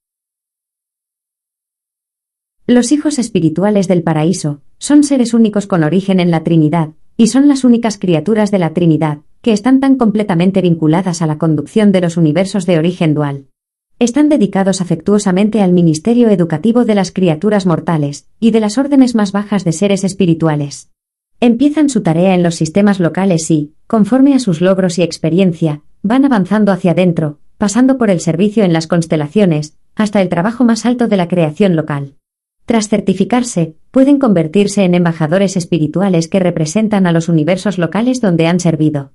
Los 2.66 2.90
hijos 2.90 3.20
espirituales 3.20 3.87
del 3.87 4.03
paraíso 4.03 4.62
son 4.79 5.05
seres 5.05 5.33
únicos 5.33 5.68
con 5.68 5.85
origen 5.85 6.18
en 6.18 6.33
la 6.33 6.42
Trinidad, 6.42 6.88
y 7.16 7.29
son 7.29 7.46
las 7.46 7.62
únicas 7.62 7.98
criaturas 7.98 8.50
de 8.50 8.59
la 8.59 8.74
Trinidad, 8.74 9.20
que 9.42 9.53
están 9.53 9.79
tan 9.79 9.94
completamente 9.94 10.61
vinculadas 10.61 11.22
a 11.22 11.29
la 11.29 11.38
conducción 11.38 11.92
de 11.92 12.00
los 12.00 12.16
universos 12.16 12.66
de 12.66 12.79
origen 12.79 13.14
dual. 13.14 13.46
Están 14.00 14.29
dedicados 14.29 14.81
afectuosamente 14.81 15.62
al 15.62 15.72
ministerio 15.72 16.31
educativo 16.31 16.85
de 16.85 16.96
las 16.96 17.12
criaturas 17.12 17.64
mortales, 17.64 18.29
y 18.40 18.50
de 18.50 18.59
las 18.59 18.77
órdenes 18.77 19.14
más 19.14 19.31
bajas 19.31 19.62
de 19.62 19.70
seres 19.70 20.03
espirituales. 20.03 20.90
Empiezan 21.38 21.90
su 21.90 22.03
tarea 22.03 22.35
en 22.35 22.42
los 22.42 22.57
sistemas 22.57 22.98
locales 22.98 23.48
y, 23.53 23.72
conforme 23.87 24.35
a 24.35 24.40
sus 24.40 24.61
logros 24.61 24.98
y 24.98 25.05
experiencia, 25.05 25.83
van 26.04 26.26
avanzando 26.26 26.70
hacia 26.70 26.92
adentro, 26.92 27.40
pasando 27.56 27.96
por 27.96 28.10
el 28.10 28.20
servicio 28.20 28.62
en 28.62 28.74
las 28.74 28.86
constelaciones, 28.86 29.76
hasta 29.96 30.20
el 30.20 30.28
trabajo 30.28 30.62
más 30.62 30.84
alto 30.84 31.08
de 31.08 31.16
la 31.16 31.28
creación 31.28 31.74
local. 31.74 32.14
Tras 32.66 32.88
certificarse, 32.88 33.76
pueden 33.90 34.18
convertirse 34.18 34.84
en 34.84 34.94
embajadores 34.94 35.56
espirituales 35.56 36.28
que 36.28 36.40
representan 36.40 37.06
a 37.06 37.12
los 37.12 37.28
universos 37.28 37.78
locales 37.78 38.20
donde 38.20 38.46
han 38.46 38.60
servido. 38.60 39.12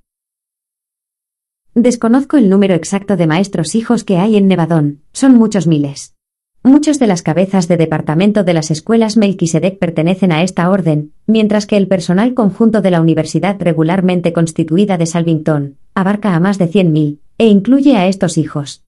Desconozco 1.75 2.37
el 2.37 2.49
número 2.49 2.73
exacto 2.73 3.17
de 3.17 3.27
maestros 3.27 3.75
hijos 3.75 4.03
que 4.03 4.17
hay 4.17 4.35
en 4.35 4.47
Nevadón, 4.47 5.03
son 5.13 5.35
muchos 5.35 5.67
miles. 5.67 6.15
Muchos 6.61 6.99
de 6.99 7.07
las 7.07 7.21
cabezas 7.21 7.69
de 7.69 7.77
departamento 7.77 8.43
de 8.43 8.53
las 8.53 8.69
escuelas 8.69 9.15
Melquisedec 9.15 9.79
pertenecen 9.79 10.33
a 10.33 10.43
esta 10.43 10.69
orden, 10.69 11.13
mientras 11.25 11.65
que 11.65 11.77
el 11.77 11.87
personal 11.87 12.33
conjunto 12.33 12.81
de 12.81 12.91
la 12.91 12.99
universidad 12.99 13.55
regularmente 13.59 14.33
constituida 14.33 14.97
de 14.97 15.05
Salvington 15.05 15.77
abarca 15.95 16.35
a 16.35 16.39
más 16.41 16.57
de 16.57 16.69
100.000, 16.69 17.19
e 17.37 17.47
incluye 17.47 17.95
a 17.95 18.07
estos 18.07 18.37
hijos. 18.37 18.83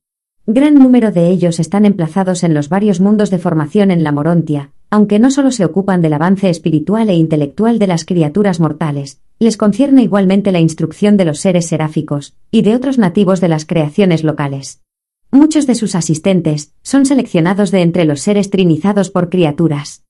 Gran 0.47 0.75
número 0.75 1.11
de 1.11 1.29
ellos 1.29 1.61
están 1.61 1.85
emplazados 1.85 2.43
en 2.43 2.53
los 2.53 2.67
varios 2.67 2.99
mundos 2.99 3.29
de 3.29 3.37
formación 3.37 3.89
en 3.89 4.03
la 4.03 4.11
Morontia, 4.11 4.71
aunque 4.89 5.19
no 5.19 5.31
solo 5.31 5.51
se 5.51 5.63
ocupan 5.63 6.01
del 6.01 6.13
avance 6.13 6.49
espiritual 6.49 7.09
e 7.09 7.15
intelectual 7.15 7.79
de 7.79 7.87
las 7.87 8.03
criaturas 8.03 8.59
mortales, 8.59 9.21
les 9.39 9.55
concierne 9.55 10.03
igualmente 10.03 10.51
la 10.51 10.59
instrucción 10.59 11.15
de 11.15 11.23
los 11.23 11.39
seres 11.39 11.67
seráficos, 11.67 12.35
y 12.51 12.63
de 12.63 12.75
otros 12.75 12.97
nativos 12.97 13.39
de 13.39 13.47
las 13.47 13.65
creaciones 13.65 14.25
locales. 14.25 14.81
Muchos 15.33 15.65
de 15.65 15.75
sus 15.75 15.95
asistentes 15.95 16.73
son 16.81 17.05
seleccionados 17.05 17.71
de 17.71 17.81
entre 17.81 18.03
los 18.03 18.19
seres 18.19 18.49
trinizados 18.49 19.09
por 19.09 19.29
criaturas. 19.29 20.03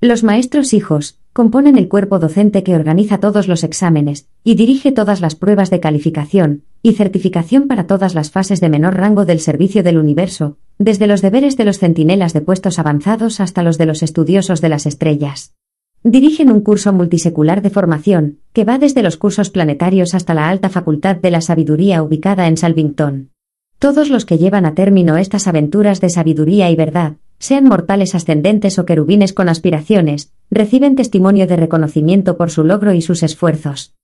Los 0.00 0.24
maestros 0.24 0.74
hijos 0.74 1.20
componen 1.32 1.78
el 1.78 1.88
cuerpo 1.88 2.18
docente 2.18 2.64
que 2.64 2.74
organiza 2.74 3.18
todos 3.20 3.46
los 3.46 3.62
exámenes 3.62 4.28
y 4.42 4.56
dirige 4.56 4.90
todas 4.90 5.20
las 5.20 5.36
pruebas 5.36 5.70
de 5.70 5.78
calificación 5.78 6.64
y 6.82 6.94
certificación 6.94 7.68
para 7.68 7.86
todas 7.86 8.16
las 8.16 8.32
fases 8.32 8.60
de 8.60 8.68
menor 8.68 8.96
rango 8.96 9.24
del 9.24 9.38
servicio 9.38 9.84
del 9.84 9.98
universo, 9.98 10.58
desde 10.78 11.06
los 11.06 11.22
deberes 11.22 11.56
de 11.56 11.64
los 11.64 11.78
centinelas 11.78 12.32
de 12.32 12.40
puestos 12.40 12.80
avanzados 12.80 13.38
hasta 13.38 13.62
los 13.62 13.78
de 13.78 13.86
los 13.86 14.02
estudiosos 14.02 14.60
de 14.62 14.68
las 14.68 14.84
estrellas. 14.84 15.54
Dirigen 16.02 16.50
un 16.50 16.60
curso 16.60 16.92
multisecular 16.92 17.62
de 17.62 17.70
formación, 17.70 18.40
que 18.52 18.64
va 18.64 18.78
desde 18.78 19.02
los 19.02 19.16
cursos 19.16 19.50
planetarios 19.50 20.12
hasta 20.14 20.34
la 20.34 20.48
alta 20.48 20.68
facultad 20.70 21.16
de 21.16 21.30
la 21.30 21.40
sabiduría 21.40 22.02
ubicada 22.02 22.48
en 22.48 22.56
Salvington. 22.56 23.30
Todos 23.78 24.10
los 24.10 24.24
que 24.24 24.38
llevan 24.38 24.66
a 24.66 24.74
término 24.74 25.16
estas 25.16 25.46
aventuras 25.46 26.00
de 26.00 26.08
sabiduría 26.08 26.70
y 26.70 26.76
verdad, 26.76 27.16
sean 27.38 27.64
mortales 27.64 28.14
ascendentes 28.14 28.78
o 28.78 28.86
querubines 28.86 29.32
con 29.32 29.48
aspiraciones, 29.48 30.32
reciben 30.50 30.96
testimonio 30.96 31.46
de 31.46 31.56
reconocimiento 31.56 32.36
por 32.36 32.50
su 32.50 32.64
logro 32.64 32.94
y 32.94 33.02
sus 33.02 33.22
esfuerzos. 33.22 33.94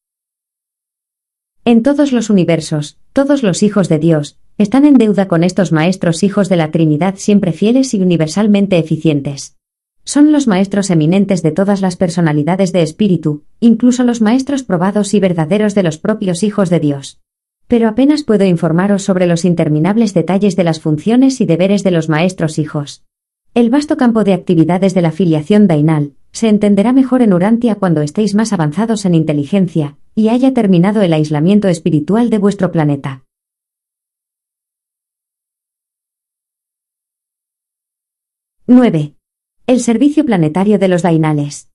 En 1.64 1.82
todos 1.82 2.12
los 2.12 2.30
universos, 2.30 2.98
todos 3.12 3.42
los 3.42 3.62
hijos 3.62 3.88
de 3.88 3.98
Dios, 3.98 4.38
están 4.58 4.84
en 4.84 4.94
deuda 4.94 5.28
con 5.28 5.44
estos 5.44 5.72
maestros 5.72 6.22
hijos 6.22 6.48
de 6.48 6.56
la 6.56 6.70
Trinidad 6.70 7.14
siempre 7.16 7.52
fieles 7.52 7.94
y 7.94 8.00
universalmente 8.00 8.78
eficientes. 8.78 9.56
Son 10.04 10.32
los 10.32 10.46
maestros 10.46 10.90
eminentes 10.90 11.42
de 11.42 11.52
todas 11.52 11.80
las 11.80 11.96
personalidades 11.96 12.72
de 12.72 12.82
espíritu, 12.82 13.44
incluso 13.60 14.04
los 14.04 14.20
maestros 14.20 14.62
probados 14.62 15.14
y 15.14 15.20
verdaderos 15.20 15.74
de 15.74 15.82
los 15.82 15.98
propios 15.98 16.42
hijos 16.42 16.68
de 16.70 16.80
Dios. 16.80 17.20
Pero 17.70 17.86
apenas 17.86 18.24
puedo 18.24 18.44
informaros 18.44 19.04
sobre 19.04 19.28
los 19.28 19.44
interminables 19.44 20.12
detalles 20.12 20.56
de 20.56 20.64
las 20.64 20.80
funciones 20.80 21.40
y 21.40 21.46
deberes 21.46 21.84
de 21.84 21.92
los 21.92 22.08
maestros 22.08 22.58
hijos. 22.58 23.04
El 23.54 23.70
vasto 23.70 23.96
campo 23.96 24.24
de 24.24 24.32
actividades 24.32 24.92
de 24.92 25.02
la 25.02 25.12
filiación 25.12 25.68
Dainal 25.68 26.14
se 26.32 26.48
entenderá 26.48 26.92
mejor 26.92 27.22
en 27.22 27.32
Urantia 27.32 27.76
cuando 27.76 28.02
estéis 28.02 28.34
más 28.34 28.52
avanzados 28.52 29.04
en 29.04 29.14
inteligencia 29.14 29.96
y 30.16 30.30
haya 30.30 30.52
terminado 30.52 31.00
el 31.02 31.12
aislamiento 31.12 31.68
espiritual 31.68 32.28
de 32.28 32.38
vuestro 32.38 32.72
planeta. 32.72 33.22
9. 38.66 39.14
El 39.68 39.80
servicio 39.80 40.24
planetario 40.24 40.80
de 40.80 40.88
los 40.88 41.02
Dainales. 41.02 41.69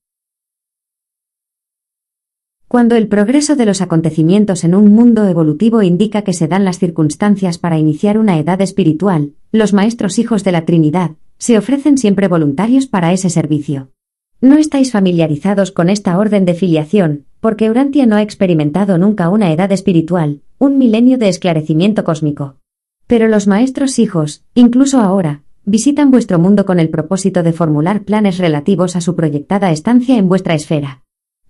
Cuando 2.67 2.95
el 2.95 3.07
progreso 3.07 3.55
de 3.55 3.65
los 3.65 3.81
acontecimientos 3.81 4.63
en 4.63 4.73
un 4.73 4.91
mundo 4.91 5.27
evolutivo 5.27 5.83
indica 5.83 6.23
que 6.23 6.33
se 6.33 6.47
dan 6.47 6.65
las 6.65 6.79
circunstancias 6.79 7.59
para 7.59 7.77
iniciar 7.77 8.17
una 8.17 8.39
edad 8.39 8.59
espiritual, 8.59 9.33
los 9.51 9.71
maestros 9.71 10.17
hijos 10.17 10.43
de 10.43 10.51
la 10.51 10.65
Trinidad 10.65 11.11
se 11.37 11.57
ofrecen 11.57 11.97
siempre 11.97 12.27
voluntarios 12.27 12.87
para 12.87 13.13
ese 13.13 13.29
servicio. 13.29 13.89
No 14.41 14.57
estáis 14.57 14.91
familiarizados 14.91 15.71
con 15.71 15.89
esta 15.89 16.17
orden 16.17 16.45
de 16.45 16.55
filiación, 16.55 17.25
porque 17.39 17.69
Urantia 17.69 18.05
no 18.05 18.15
ha 18.15 18.21
experimentado 18.21 18.97
nunca 18.97 19.29
una 19.29 19.51
edad 19.51 19.71
espiritual, 19.71 20.41
un 20.57 20.77
milenio 20.77 21.17
de 21.17 21.29
esclarecimiento 21.29 22.03
cósmico. 22.03 22.55
Pero 23.07 23.27
los 23.27 23.45
maestros 23.47 23.99
hijos, 23.99 24.43
incluso 24.55 24.99
ahora, 24.99 25.43
visitan 25.63 26.09
vuestro 26.09 26.39
mundo 26.39 26.65
con 26.65 26.79
el 26.79 26.89
propósito 26.89 27.43
de 27.43 27.53
formular 27.53 28.03
planes 28.03 28.39
relativos 28.39 28.95
a 28.95 29.01
su 29.01 29.15
proyectada 29.15 29.71
estancia 29.71 30.17
en 30.17 30.27
vuestra 30.27 30.55
esfera. 30.55 31.03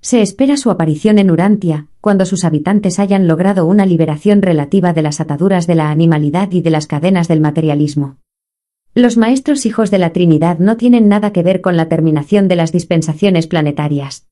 Se 0.05 0.21
espera 0.21 0.55
su 0.55 0.69
aparición 0.69 1.17
en 1.17 1.31
Urantia, 1.31 1.87
cuando 1.99 2.27
sus 2.27 2.43
habitantes 2.43 2.99
hayan 2.99 3.27
logrado 3.27 3.65
una 3.65 3.87
liberación 3.87 4.43
relativa 4.43 4.93
de 4.93 5.01
las 5.01 5.19
ataduras 5.19 5.65
de 5.65 5.73
la 5.73 5.89
animalidad 5.89 6.51
y 6.51 6.61
de 6.61 6.69
las 6.69 6.85
cadenas 6.85 7.27
del 7.27 7.41
materialismo. 7.41 8.17
Los 8.93 9.17
maestros 9.17 9.65
hijos 9.65 9.89
de 9.89 9.97
la 9.97 10.13
Trinidad 10.13 10.59
no 10.59 10.77
tienen 10.77 11.09
nada 11.09 11.33
que 11.33 11.41
ver 11.41 11.59
con 11.59 11.75
la 11.75 11.89
terminación 11.89 12.47
de 12.47 12.55
las 12.55 12.71
dispensaciones 12.71 13.47
planetarias. 13.47 14.27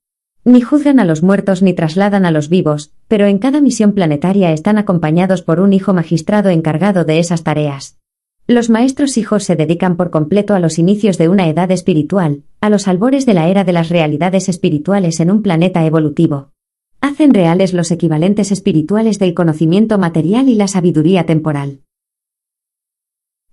Ni 0.46 0.62
juzgan 0.62 1.00
a 1.00 1.06
los 1.06 1.24
muertos 1.24 1.64
ni 1.64 1.74
trasladan 1.74 2.28
a 2.28 2.30
los 2.30 2.50
vivos, 2.50 2.92
pero 3.08 3.26
en 3.26 3.40
cada 3.40 3.60
misión 3.60 3.94
planetaria 3.94 4.52
están 4.52 4.78
acompañados 4.78 5.42
por 5.42 5.60
un 5.60 5.74
hijo 5.74 5.92
magistrado 5.92 6.52
encargado 6.52 7.04
de 7.04 7.18
esas 7.18 7.42
tareas. 7.42 7.98
Los 8.48 8.70
maestros 8.70 9.18
hijos 9.18 9.46
se 9.46 9.56
dedican 9.56 9.96
por 9.96 10.10
completo 10.10 10.54
a 10.54 10.60
los 10.60 10.78
inicios 10.78 11.18
de 11.18 11.30
una 11.30 11.48
edad 11.48 11.72
espiritual, 11.72 12.44
a 12.60 12.70
los 12.70 12.90
albores 12.90 13.26
de 13.26 13.34
la 13.34 13.48
era 13.48 13.64
de 13.64 13.72
las 13.72 13.88
realidades 13.88 14.50
espirituales 14.50 15.22
en 15.22 15.32
un 15.32 15.42
planeta 15.42 15.86
evolutivo. 15.86 16.52
Hacen 17.00 17.34
reales 17.34 17.74
los 17.74 17.90
equivalentes 17.90 18.52
espirituales 18.52 19.18
del 19.18 19.34
conocimiento 19.34 19.98
material 19.98 20.50
y 20.50 20.56
la 20.56 20.68
sabiduría 20.68 21.26
temporal. 21.26 21.84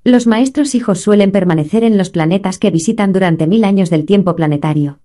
Los 0.03 0.27
maestros 0.27 0.75
hijos 0.75 0.99
suelen 1.01 1.31
permanecer 1.31 1.85
en 1.85 1.97
los 1.97 2.11
planetas 2.11 2.59
que 2.59 2.73
visitan 2.73 3.13
durante 3.13 3.47
mil 3.47 3.63
años 3.63 3.91
del 3.91 4.07
tiempo 4.07 4.35
planetario. 4.35 4.99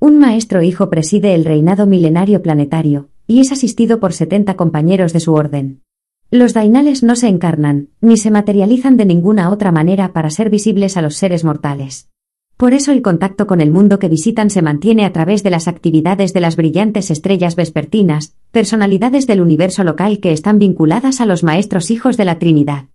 Un 0.00 0.18
maestro 0.18 0.62
hijo 0.62 0.90
preside 0.90 1.36
el 1.36 1.44
reinado 1.44 1.86
milenario 1.86 2.42
planetario, 2.42 3.08
y 3.28 3.38
es 3.38 3.52
asistido 3.52 4.00
por 4.00 4.12
70 4.12 4.56
compañeros 4.56 5.12
de 5.12 5.20
su 5.20 5.34
orden. 5.34 5.82
Los 6.30 6.52
dainales 6.52 7.02
no 7.02 7.16
se 7.16 7.26
encarnan, 7.26 7.88
ni 8.02 8.18
se 8.18 8.30
materializan 8.30 8.98
de 8.98 9.06
ninguna 9.06 9.48
otra 9.48 9.72
manera 9.72 10.12
para 10.12 10.28
ser 10.28 10.50
visibles 10.50 10.98
a 10.98 11.02
los 11.02 11.16
seres 11.16 11.42
mortales. 11.42 12.10
Por 12.58 12.74
eso 12.74 12.92
el 12.92 13.00
contacto 13.00 13.46
con 13.46 13.62
el 13.62 13.70
mundo 13.70 13.98
que 13.98 14.10
visitan 14.10 14.50
se 14.50 14.60
mantiene 14.60 15.06
a 15.06 15.12
través 15.14 15.42
de 15.42 15.48
las 15.48 15.68
actividades 15.68 16.34
de 16.34 16.40
las 16.40 16.56
brillantes 16.56 17.10
estrellas 17.10 17.56
vespertinas, 17.56 18.34
personalidades 18.50 19.26
del 19.26 19.40
universo 19.40 19.84
local 19.84 20.20
que 20.20 20.32
están 20.32 20.58
vinculadas 20.58 21.22
a 21.22 21.26
los 21.26 21.44
maestros 21.44 21.90
hijos 21.90 22.18
de 22.18 22.26
la 22.26 22.38
Trinidad. 22.38 22.88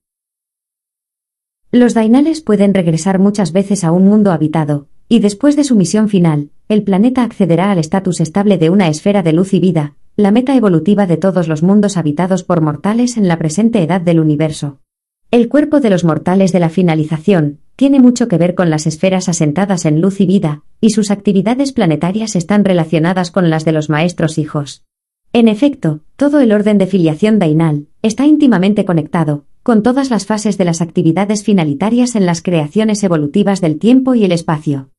Los 1.71 1.95
dainales 1.95 2.41
pueden 2.41 2.75
regresar 2.75 3.17
muchas 3.17 3.51
veces 3.51 3.83
a 3.83 3.91
un 3.91 4.05
mundo 4.05 4.31
habitado, 4.31 4.89
y 5.09 5.21
después 5.21 5.55
de 5.55 5.63
su 5.63 5.75
misión 5.75 6.07
final, 6.07 6.51
el 6.69 6.83
planeta 6.83 7.23
accederá 7.23 7.71
al 7.71 7.79
estatus 7.79 8.21
estable 8.21 8.59
de 8.59 8.69
una 8.69 8.89
esfera 8.89 9.23
de 9.23 9.33
luz 9.33 9.55
y 9.55 9.59
vida, 9.59 9.95
la 10.15 10.29
meta 10.29 10.55
evolutiva 10.55 11.07
de 11.07 11.17
todos 11.17 11.47
los 11.47 11.63
mundos 11.63 11.97
habitados 11.97 12.43
por 12.43 12.61
mortales 12.61 13.17
en 13.17 13.27
la 13.27 13.39
presente 13.39 13.81
edad 13.81 13.99
del 13.99 14.19
universo. 14.19 14.79
El 15.31 15.49
cuerpo 15.49 15.79
de 15.79 15.89
los 15.89 16.03
mortales 16.03 16.51
de 16.51 16.59
la 16.59 16.69
finalización 16.69 17.57
tiene 17.75 17.99
mucho 17.99 18.27
que 18.27 18.37
ver 18.37 18.53
con 18.53 18.69
las 18.69 18.85
esferas 18.85 19.27
asentadas 19.27 19.85
en 19.85 20.01
luz 20.01 20.21
y 20.21 20.27
vida, 20.27 20.61
y 20.79 20.91
sus 20.91 21.09
actividades 21.09 21.71
planetarias 21.71 22.35
están 22.35 22.63
relacionadas 22.63 23.31
con 23.31 23.49
las 23.49 23.65
de 23.65 23.71
los 23.71 23.89
maestros 23.89 24.37
hijos. 24.37 24.83
En 25.33 25.47
efecto, 25.47 26.01
todo 26.15 26.41
el 26.41 26.51
orden 26.51 26.77
de 26.77 26.85
filiación 26.85 27.39
dainal 27.39 27.87
está 28.03 28.27
íntimamente 28.27 28.85
conectado, 28.85 29.45
con 29.63 29.81
todas 29.81 30.11
las 30.11 30.27
fases 30.27 30.59
de 30.59 30.65
las 30.65 30.81
actividades 30.81 31.43
finalitarias 31.43 32.15
en 32.15 32.27
las 32.27 32.43
creaciones 32.43 33.03
evolutivas 33.03 33.61
del 33.61 33.79
tiempo 33.79 34.13
y 34.13 34.25
el 34.25 34.31
espacio. 34.31 34.91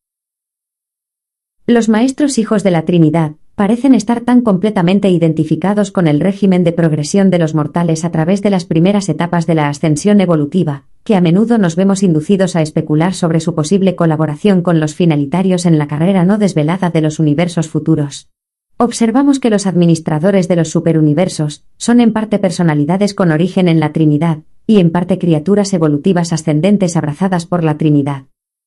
Los 1.69 1.89
maestros 1.89 2.37
hijos 2.39 2.65
de 2.65 2.73
la 2.73 2.85
Trinidad 2.85 3.37
parecen 3.55 3.95
estar 3.95 4.21
tan 4.21 4.41
completamente 4.41 5.11
identificados 5.11 5.93
con 5.93 6.09
el 6.09 6.21
régimen 6.21 6.65
de 6.65 6.73
progresión 6.73 7.31
de 7.31 7.39
los 7.39 7.55
mortales 7.55 8.05
a 8.05 8.11
través 8.11 8.43
de 8.43 8.51
las 8.51 8.65
primeras 8.65 9.09
etapas 9.09 9.47
de 9.47 9.55
la 9.55 9.69
ascensión 9.69 10.21
evolutiva, 10.21 10.85
que 11.05 11.15
a 11.15 11.21
menudo 11.21 11.59
nos 11.59 11.77
vemos 11.77 12.03
inducidos 12.03 12.57
a 12.57 12.63
especular 12.63 13.15
sobre 13.15 13.41
su 13.41 13.55
posible 13.55 13.95
colaboración 13.95 14.63
con 14.63 14.81
los 14.81 14.95
finalitarios 14.95 15.67
en 15.67 15.79
la 15.79 15.87
carrera 15.87 16.25
no 16.25 16.39
desvelada 16.39 16.91
de 16.91 17.01
los 17.01 17.19
universos 17.19 17.69
futuros. 17.69 18.29
Observamos 18.77 19.39
que 19.39 19.51
los 19.51 19.67
administradores 19.67 20.49
de 20.49 20.57
los 20.57 20.71
superuniversos 20.71 21.65
son 21.77 22.01
en 22.01 22.13
parte 22.13 22.41
personalidades 22.41 23.15
con 23.15 23.31
origen 23.31 23.69
en 23.69 23.79
la 23.79 23.93
Trinidad, 23.93 24.39
y 24.67 24.81
en 24.81 24.91
parte 24.91 25.19
criaturas 25.19 25.73
evolutivas 25.75 26.33
ascendentes 26.33 26.97
abrazadas 26.97 27.47
por 27.47 27.63
la 27.63 27.77
Trinidad. 27.77 28.25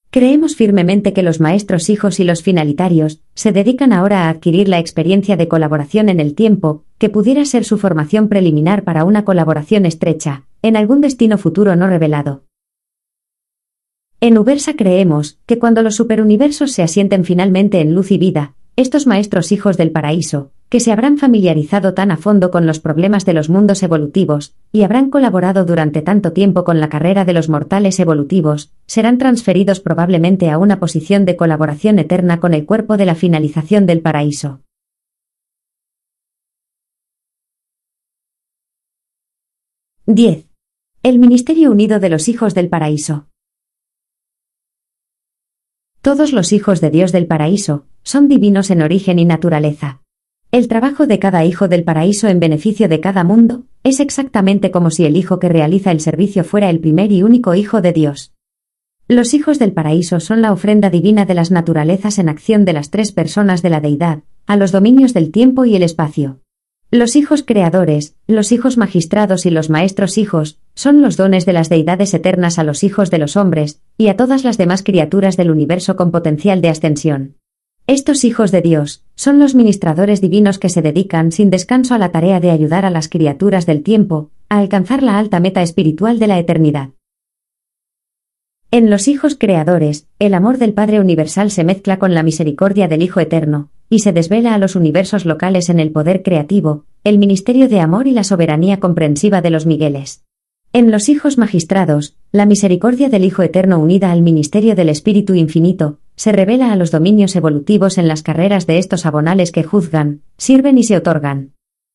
Creemos 0.10 0.56
firmemente 0.56 1.12
que 1.12 1.22
los 1.22 1.42
maestros 1.42 1.90
hijos 1.90 2.20
y 2.22 2.24
los 2.24 2.42
finalitarios 2.42 3.22
se 3.36 3.52
dedican 3.52 3.92
ahora 3.92 4.24
a 4.24 4.30
adquirir 4.30 4.70
la 4.70 4.80
experiencia 4.80 5.36
de 5.36 5.50
colaboración 5.50 6.08
en 6.08 6.22
el 6.22 6.34
tiempo, 6.34 6.86
que 6.98 7.10
pudiera 7.10 7.44
ser 7.44 7.66
su 7.66 7.78
formación 7.78 8.30
preliminar 8.30 8.84
para 8.84 9.04
una 9.04 9.26
colaboración 9.26 9.86
estrecha, 9.86 10.46
en 10.62 10.78
algún 10.78 11.02
destino 11.02 11.38
futuro 11.38 11.76
no 11.76 11.88
revelado. 11.88 12.44
En 14.22 14.38
Ubersa 14.38 14.76
creemos 14.76 15.40
que 15.46 15.60
cuando 15.60 15.84
los 15.84 15.96
superuniversos 15.96 16.72
se 16.72 16.84
asienten 16.84 17.26
finalmente 17.26 17.82
en 17.82 17.94
luz 17.94 18.12
y 18.12 18.18
vida, 18.18 18.56
estos 18.78 19.08
maestros 19.08 19.52
hijos 19.52 19.76
del 19.76 19.92
paraíso, 19.92 20.52
que 20.70 20.80
se 20.80 20.92
habrán 20.92 21.18
familiarizado 21.18 21.94
tan 21.94 22.12
a 22.12 22.18
fondo 22.18 22.52
con 22.52 22.66
los 22.66 22.80
problemas 22.80 23.24
de 23.26 23.34
los 23.34 23.50
mundos 23.50 23.84
evolutivos, 23.84 24.54
y 24.72 24.84
habrán 24.84 25.10
colaborado 25.10 25.64
durante 25.64 26.02
tanto 26.02 26.34
tiempo 26.34 26.64
con 26.64 26.80
la 26.80 26.90
carrera 26.90 27.24
de 27.24 27.34
los 27.34 27.48
mortales 27.48 28.00
evolutivos, 28.00 28.74
serán 28.86 29.18
transferidos 29.18 29.80
probablemente 29.80 30.50
a 30.50 30.58
una 30.58 30.80
posición 30.80 31.26
de 31.26 31.38
colaboración 31.38 32.00
eterna 32.00 32.40
con 32.40 32.54
el 32.54 32.66
cuerpo 32.66 32.98
de 32.98 33.06
la 33.06 33.16
finalización 33.16 33.86
del 33.86 34.02
paraíso. 34.02 34.62
¡10! 40.06 40.46
El 41.04 41.20
Ministerio 41.20 41.72
Unido 41.72 42.00
de 42.00 42.10
los 42.10 42.28
Hijos 42.28 42.54
del 42.54 42.70
Paraíso. 42.70 43.28
Todos 46.02 46.32
los 46.32 46.54
hijos 46.54 46.80
de 46.80 46.90
Dios 46.90 47.12
del 47.12 47.28
paraíso, 47.28 47.86
son 48.04 48.30
divinos 48.30 48.72
en 48.72 48.82
origen 48.82 49.20
y 49.20 49.26
naturaleza. 49.26 50.02
El 50.50 50.70
trabajo 50.70 51.08
de 51.08 51.20
cada 51.20 51.44
hijo 51.44 51.68
del 51.68 51.84
paraíso 51.84 52.30
en 52.30 52.40
beneficio 52.40 52.88
de 52.88 53.02
cada 53.02 53.26
mundo 53.26 53.66
es 53.84 54.00
exactamente 54.00 54.72
como 54.72 54.92
si 54.92 55.04
el 55.06 55.18
hijo 55.18 55.40
que 55.40 55.50
realiza 55.50 55.92
el 55.92 56.00
servicio 56.00 56.46
fuera 56.46 56.70
el 56.70 56.80
primer 56.80 57.12
y 57.12 57.22
único 57.22 57.54
hijo 57.54 57.82
de 57.82 57.92
Dios. 57.92 58.32
Los 59.10 59.34
hijos 59.34 59.60
del 59.60 59.74
paraíso 59.74 60.22
son 60.22 60.42
la 60.42 60.54
ofrenda 60.54 60.90
divina 60.90 61.26
de 61.26 61.34
las 61.34 61.52
naturalezas 61.52 62.18
en 62.18 62.30
acción 62.30 62.64
de 62.64 62.72
las 62.72 62.92
tres 62.92 63.12
personas 63.12 63.62
de 63.62 63.70
la 63.70 63.82
deidad, 63.82 64.24
a 64.46 64.56
los 64.56 64.72
dominios 64.72 65.14
del 65.14 65.32
tiempo 65.32 65.66
y 65.66 65.76
el 65.76 65.84
espacio. 65.84 66.40
Los 66.92 67.18
hijos 67.18 67.44
creadores, 67.44 68.16
los 68.26 68.54
hijos 68.54 68.78
magistrados 68.78 69.46
y 69.46 69.50
los 69.50 69.70
maestros 69.70 70.18
hijos, 70.18 70.60
son 70.76 71.02
los 71.02 71.18
dones 71.18 71.46
de 71.46 71.52
las 71.52 71.68
deidades 71.68 72.14
eternas 72.14 72.58
a 72.58 72.64
los 72.64 72.86
hijos 72.86 73.12
de 73.12 73.18
los 73.18 73.36
hombres, 73.36 73.82
y 73.98 74.08
a 74.08 74.16
todas 74.16 74.46
las 74.46 74.58
demás 74.58 74.82
criaturas 74.84 75.36
del 75.36 75.52
universo 75.52 75.98
con 75.98 76.12
potencial 76.12 76.62
de 76.62 76.70
ascensión. 76.70 77.36
Estos 77.90 78.26
hijos 78.26 78.52
de 78.52 78.62
Dios 78.62 79.06
son 79.16 79.40
los 79.40 79.56
ministradores 79.56 80.20
divinos 80.20 80.60
que 80.60 80.68
se 80.68 80.82
dedican 80.82 81.32
sin 81.32 81.50
descanso 81.50 81.96
a 81.96 81.98
la 81.98 82.12
tarea 82.12 82.42
de 82.42 82.52
ayudar 82.52 82.84
a 82.84 82.90
las 82.90 83.08
criaturas 83.08 83.66
del 83.66 83.82
tiempo 83.82 84.30
a 84.50 84.60
alcanzar 84.60 85.02
la 85.04 85.18
alta 85.18 85.40
meta 85.40 85.62
espiritual 85.62 86.20
de 86.20 86.28
la 86.28 86.38
eternidad. 86.38 86.90
En 88.72 88.90
los 88.90 89.08
hijos 89.08 89.38
creadores, 89.40 90.06
el 90.20 90.34
amor 90.34 90.58
del 90.58 90.74
Padre 90.74 91.00
Universal 91.00 91.50
se 91.50 91.64
mezcla 91.64 91.98
con 91.98 92.14
la 92.14 92.24
misericordia 92.24 92.90
del 92.90 93.04
Hijo 93.04 93.22
Eterno, 93.22 93.70
y 93.90 94.00
se 94.00 94.12
desvela 94.12 94.54
a 94.54 94.58
los 94.58 94.76
universos 94.76 95.26
locales 95.26 95.70
en 95.70 95.80
el 95.80 95.92
poder 95.92 96.24
creativo, 96.24 96.84
el 97.06 97.18
ministerio 97.18 97.70
de 97.70 97.80
amor 97.80 98.08
y 98.08 98.12
la 98.12 98.26
soberanía 98.26 98.82
comprensiva 98.82 99.42
de 99.42 99.50
los 99.50 99.66
Migueles. 99.66 100.26
En 100.74 100.92
los 100.92 101.08
hijos 101.08 101.38
magistrados, 101.38 102.18
la 102.34 102.46
misericordia 102.46 103.08
del 103.08 103.24
Hijo 103.24 103.44
Eterno 103.44 103.80
unida 103.80 104.12
al 104.12 104.24
ministerio 104.24 104.76
del 104.76 104.90
Espíritu 104.90 105.36
Infinito, 105.36 106.00
se 106.18 106.34
revela 106.34 106.74
a 106.74 106.76
los 106.76 106.92
dominios 106.92 107.36
evolutivos 107.36 107.98
en 107.98 108.10
las 108.10 108.24
carreras 108.24 108.68
de 108.68 108.80
estos 108.80 109.06
abonales 109.06 109.52
que 109.54 109.64
juzgan, 109.64 110.22
sirven 110.38 110.78
y 110.78 110.84
se 110.84 110.98
otorgan. 110.98 111.54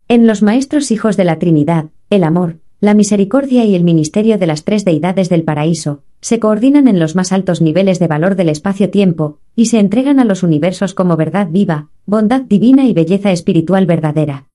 En 0.08 0.26
los 0.26 0.42
maestros 0.42 0.90
hijos 0.90 1.16
de 1.16 1.24
la 1.24 1.38
Trinidad, 1.38 1.86
el 2.08 2.24
amor, 2.24 2.60
la 2.80 2.94
misericordia 2.94 3.64
y 3.64 3.74
el 3.74 3.84
ministerio 3.84 4.38
de 4.38 4.46
las 4.46 4.64
tres 4.64 4.84
deidades 4.84 5.28
del 5.28 5.42
paraíso, 5.42 6.04
se 6.20 6.38
coordinan 6.38 6.86
en 6.86 7.00
los 7.00 7.16
más 7.16 7.32
altos 7.32 7.60
niveles 7.60 7.98
de 7.98 8.06
valor 8.06 8.36
del 8.36 8.48
espacio-tiempo, 8.48 9.40
y 9.56 9.66
se 9.66 9.80
entregan 9.80 10.20
a 10.20 10.24
los 10.24 10.44
universos 10.44 10.94
como 10.94 11.16
verdad 11.16 11.48
viva, 11.50 11.88
bondad 12.06 12.42
divina 12.42 12.86
y 12.86 12.92
belleza 12.92 13.32
espiritual 13.32 13.86
verdadera. 13.86 14.48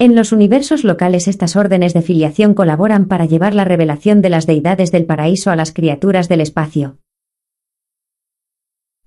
En 0.00 0.16
los 0.16 0.32
universos 0.32 0.84
locales 0.84 1.28
estas 1.28 1.54
órdenes 1.56 1.94
de 1.94 2.02
filiación 2.02 2.54
colaboran 2.54 3.06
para 3.06 3.26
llevar 3.26 3.54
la 3.54 3.64
revelación 3.64 4.22
de 4.22 4.30
las 4.30 4.46
deidades 4.46 4.90
del 4.90 5.06
paraíso 5.06 5.50
a 5.50 5.56
las 5.56 5.72
criaturas 5.72 6.28
del 6.28 6.40
espacio. 6.40 6.98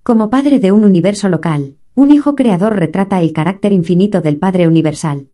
Como 0.04 0.32
padre 0.32 0.60
de 0.60 0.72
un 0.72 0.84
universo 0.84 1.30
local, 1.30 1.76
un 1.94 2.10
hijo 2.10 2.34
creador 2.34 2.76
retrata 2.76 3.22
el 3.22 3.34
carácter 3.34 3.72
infinito 3.72 4.22
del 4.22 4.38
Padre 4.38 4.68
Universal. 4.68 5.28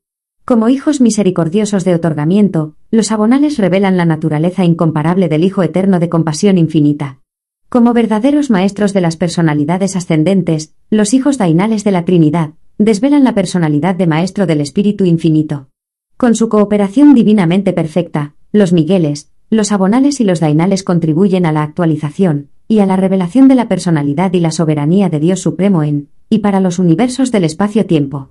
Como 0.44 0.68
hijos 0.68 1.00
misericordiosos 1.00 1.86
de 1.86 1.96
otorgamiento, 1.96 2.76
los 2.92 3.14
abonales 3.14 3.60
revelan 3.60 3.96
la 3.96 4.04
naturaleza 4.04 4.66
incomparable 4.66 5.30
del 5.30 5.46
Hijo 5.46 5.64
Eterno 5.64 6.02
de 6.02 6.10
compasión 6.10 6.58
infinita. 6.58 7.22
Como 7.70 7.94
verdaderos 7.94 8.50
maestros 8.50 8.92
de 8.92 9.00
las 9.00 9.16
personalidades 9.16 9.96
ascendentes, 9.96 10.74
los 10.90 11.14
hijos 11.14 11.38
dainales 11.38 11.86
de 11.86 11.92
la 11.94 12.04
Trinidad, 12.04 12.52
desvelan 12.78 13.24
la 13.24 13.34
personalidad 13.34 13.96
de 13.96 14.08
Maestro 14.08 14.48
del 14.48 14.60
Espíritu 14.60 15.06
Infinito. 15.06 15.70
Con 16.18 16.36
su 16.36 16.50
cooperación 16.50 17.14
divinamente 17.14 17.72
perfecta, 17.72 18.36
los 18.52 18.74
Migueles, 18.74 19.32
los 19.50 19.72
Abonales 19.72 20.20
y 20.20 20.26
los 20.26 20.42
Dainales 20.42 20.84
contribuyen 20.84 21.46
a 21.46 21.54
la 21.54 21.64
actualización 21.64 22.50
y 22.68 22.80
a 22.80 22.86
la 22.86 22.96
revelación 22.96 23.48
de 23.48 23.56
la 23.56 23.68
personalidad 23.68 24.34
y 24.34 24.40
la 24.40 24.52
soberanía 24.52 25.10
de 25.10 25.20
Dios 25.20 25.42
Supremo 25.42 25.84
en 25.84 26.10
y 26.30 26.40
para 26.40 26.60
los 26.60 26.80
universos 26.80 27.32
del 27.32 27.46
espacio-tiempo. 27.46 28.30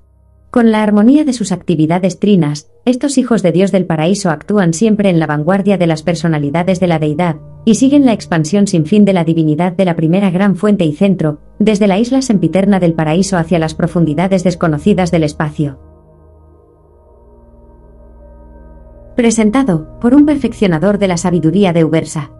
Con 0.50 0.70
la 0.70 0.82
armonía 0.82 1.24
de 1.24 1.32
sus 1.32 1.52
actividades 1.52 2.18
trinas, 2.18 2.70
estos 2.84 3.18
hijos 3.18 3.42
de 3.42 3.52
Dios 3.52 3.72
del 3.72 3.84
paraíso 3.84 4.30
actúan 4.30 4.74
siempre 4.74 5.10
en 5.10 5.18
la 5.18 5.26
vanguardia 5.26 5.76
de 5.76 5.86
las 5.86 6.02
personalidades 6.02 6.80
de 6.80 6.86
la 6.86 6.98
deidad, 6.98 7.36
y 7.64 7.74
siguen 7.74 8.06
la 8.06 8.12
expansión 8.12 8.66
sin 8.66 8.86
fin 8.86 9.04
de 9.04 9.12
la 9.12 9.24
divinidad 9.24 9.72
de 9.72 9.84
la 9.84 9.96
primera 9.96 10.30
gran 10.30 10.56
fuente 10.56 10.84
y 10.84 10.92
centro, 10.92 11.40
desde 11.58 11.86
la 11.86 11.98
isla 11.98 12.22
sempiterna 12.22 12.80
del 12.80 12.94
paraíso 12.94 13.36
hacia 13.36 13.58
las 13.58 13.74
profundidades 13.74 14.44
desconocidas 14.44 15.10
del 15.10 15.24
espacio. 15.24 15.78
Presentado 19.16 19.98
por 20.00 20.14
un 20.14 20.26
perfeccionador 20.26 20.98
de 20.98 21.08
la 21.08 21.16
sabiduría 21.16 21.72
de 21.72 21.84
Ubersa. 21.84 22.30